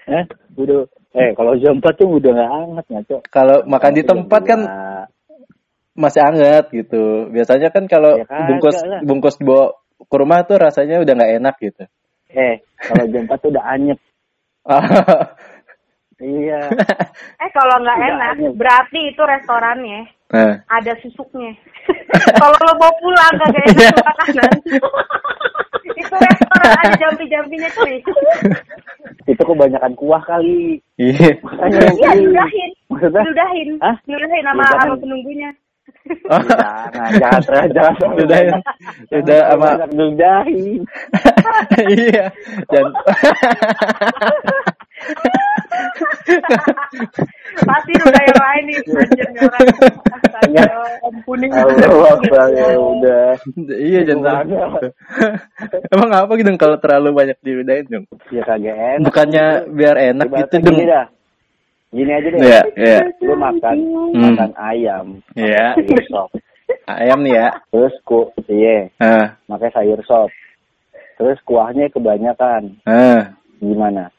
[0.09, 0.25] Eh,
[0.57, 0.89] udah.
[1.19, 3.17] Eh, kalau jam 4 tuh udah nggak hangat ngaco.
[3.33, 4.61] Kalau makan di tempat kan
[5.97, 7.27] masih anget gitu.
[7.33, 9.01] Biasanya kan kalau Ya bungkus lah.
[9.03, 11.85] bungkus dibawa ke rumah tuh rasanya udah nggak enak gitu.
[12.29, 13.99] Eh, kalau jam 4 tuh udah anyep.
[16.19, 16.67] Iya.
[17.43, 20.03] Eh kalau nggak enak, berarti itu restorannya
[20.35, 21.55] nah, ada susuknya.
[22.43, 24.51] kalau lo mau pulang kagak enak tuh makanan.
[25.99, 28.03] itu restoran ada jampi-jampinya cuy.
[29.31, 30.83] Itu kebanyakan kuah kali.
[30.99, 31.39] iya.
[31.39, 32.71] Makanya Iya, diludahin.
[32.91, 33.23] Maksudnya?
[33.23, 33.69] Diludahin.
[33.79, 33.97] Hah?
[34.03, 34.43] Sama Diludahin.
[34.43, 34.63] sama
[36.09, 36.69] penunggunya.
[36.89, 37.95] Jangan, jangan, jangan, jangan.
[38.19, 38.57] Udah ya.
[39.13, 40.81] Udah sama ludahin.
[41.99, 42.25] iya.
[42.69, 42.87] Dan
[47.59, 48.79] Pasti udah yang lain nih.
[50.15, 50.65] Astaga,
[51.07, 51.51] ampunin.
[51.53, 53.29] Allah Akbar, ya udah.
[53.79, 54.45] iya jangan?
[55.93, 58.05] Emang apa gitu kalau terlalu banyak diudahin dong?
[58.33, 59.05] Ya kagak enak.
[59.07, 61.09] Bukannya biar enak gitu dong.
[61.91, 62.41] Gini aja deh.
[62.41, 62.99] Iya, iya.
[63.21, 64.21] Lu makan Hmm.
[64.21, 65.73] makan ayam, Iya.
[65.75, 66.31] sayur sop.
[66.85, 67.47] Ayam nih ya.
[67.69, 70.29] Terus ku iya, Ah, makai sayur sop.
[71.17, 72.77] Terus kuahnya kebanyakan.
[72.85, 73.33] ah.
[73.59, 74.13] Gimana?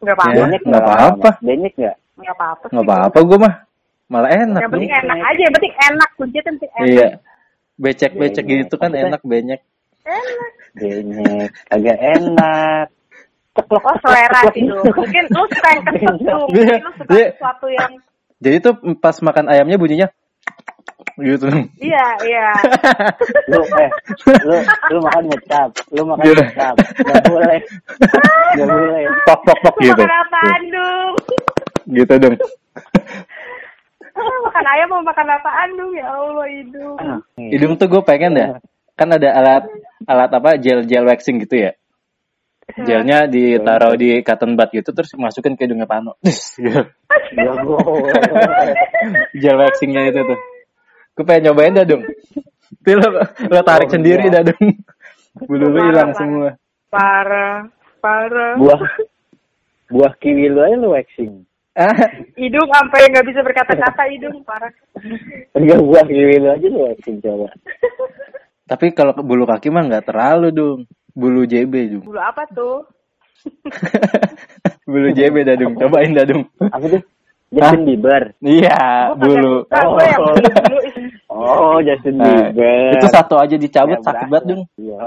[0.00, 0.32] Nggak apa-apa.
[0.32, 1.30] Ya, Benyek nggak apa-apa.
[1.40, 1.96] Benyek nggak?
[2.16, 2.64] Nggak apa-apa.
[2.64, 2.72] sih.
[2.74, 3.54] Nggak apa-apa gue mah.
[4.06, 4.60] Malah enak.
[4.62, 6.08] Yang penting enak aja, yang penting enak.
[6.14, 6.88] Kuncinya tuh penting enak.
[6.88, 7.08] Iya.
[7.76, 9.60] Becek-becek gitu kan enak benyek.
[10.02, 10.50] Enak.
[10.74, 11.50] Benyek.
[11.68, 12.86] Agak enak.
[13.56, 14.78] Oh selera sih lu.
[14.84, 16.44] Mungkin lu suka yang keset tuh.
[16.46, 17.28] Mungkin lu suka Iya.
[17.32, 17.92] sesuatu yang
[18.36, 20.08] Jadi tuh pas makan ayamnya bunyinya
[21.16, 21.48] gitu.
[21.80, 22.48] iya iya.
[23.52, 23.88] Lu eh
[24.44, 24.56] lu
[24.92, 25.68] lu makan ngecap.
[25.88, 26.34] Lu makan Iya.
[26.44, 26.74] ngecap.
[27.00, 27.58] Nggak boleh.
[28.60, 29.02] Nggak boleh.
[29.24, 30.02] Pok pok pok Lu gitu.
[30.04, 31.12] makan apaan dong?
[31.88, 32.34] Gitu dong.
[34.46, 36.96] makan ayam mau makan apaan dong ya Allah hidung.
[37.00, 38.48] Ah, Hidung tuh gue pengen ya.
[38.92, 39.64] Kan ada alat
[40.04, 41.72] alat apa gel gel waxing gitu ya.
[42.66, 46.18] Gelnya ditaruh di cotton bud gitu terus masukin ke hidungnya Pano.
[46.56, 46.82] Gitu.
[47.36, 48.74] Boleh.
[49.40, 50.38] gel waxingnya itu tuh.
[51.14, 52.02] Gue pengen nyobain dah dong.
[52.82, 53.08] Tapi lo,
[53.50, 54.40] lo tarik Oh, sendiri iya.
[54.40, 54.66] dah dong.
[55.46, 56.18] Bulu lu Parah, hilang parah.
[56.18, 56.50] semua.
[56.90, 57.56] Parah,
[58.00, 58.52] parah.
[58.58, 58.80] Buah
[59.86, 61.46] buah kiwi lu aja lu waxing.
[61.76, 61.92] Ah,
[62.34, 64.72] Hidung sampai nggak bisa berkata-kata hidung parah.
[65.54, 67.46] Enggak buah kiwi lu aja lu waxing coba.
[68.66, 70.80] tapi kalau ke bulu kaki mah nggak terlalu dong.
[71.16, 72.04] Bulu JB dong.
[72.04, 72.84] Bulu apa tuh?
[74.90, 75.72] bulu JB dah dong.
[75.80, 76.44] Cobain dah dong.
[76.60, 77.02] Apa tuh?
[77.56, 78.22] Justin Bieber.
[78.42, 79.64] Iya, bulu.
[79.70, 79.96] yang Oh.
[79.96, 80.94] bulu-bulu ih.
[81.32, 83.00] Oh, Justin Nah, Bieber.
[83.00, 84.62] itu satu aja dicabut Ya, sakit banget dong.
[84.76, 84.98] Iya.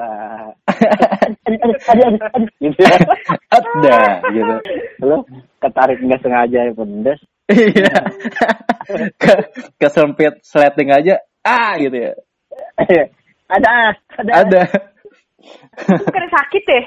[2.64, 2.98] Gitu ya.
[3.50, 4.00] Ada
[4.34, 4.56] gitu.
[5.04, 5.18] Lu
[5.60, 7.20] ketarik nggak sengaja ya pedes.
[7.50, 7.94] Iya.
[9.22, 9.34] Ke
[9.78, 11.22] kesempit sleting aja.
[11.42, 12.14] Ah gitu ya.
[13.50, 14.32] ada, ada.
[14.46, 14.62] Ada.
[15.88, 16.86] Bukan sakit deh.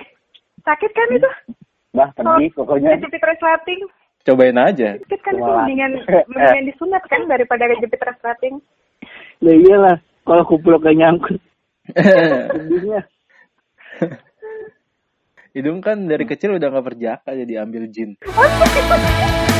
[0.62, 1.30] Sakit kan itu?
[1.92, 2.96] Bah, pergi pokoknya.
[2.96, 3.80] Kejepit resleting.
[4.22, 4.96] Cobain aja.
[5.02, 5.92] Sakit kan itu mendingan
[6.30, 8.62] mendingan disunat kan daripada kejepit resleting.
[9.42, 11.40] Lah iyalah, kalau kuplok kayak nyangkut.
[12.54, 13.00] Sedihnya.
[15.52, 18.16] Hidung kan dari kecil udah nggak berjaka jadi ambil jin.
[18.24, 19.51] Oh,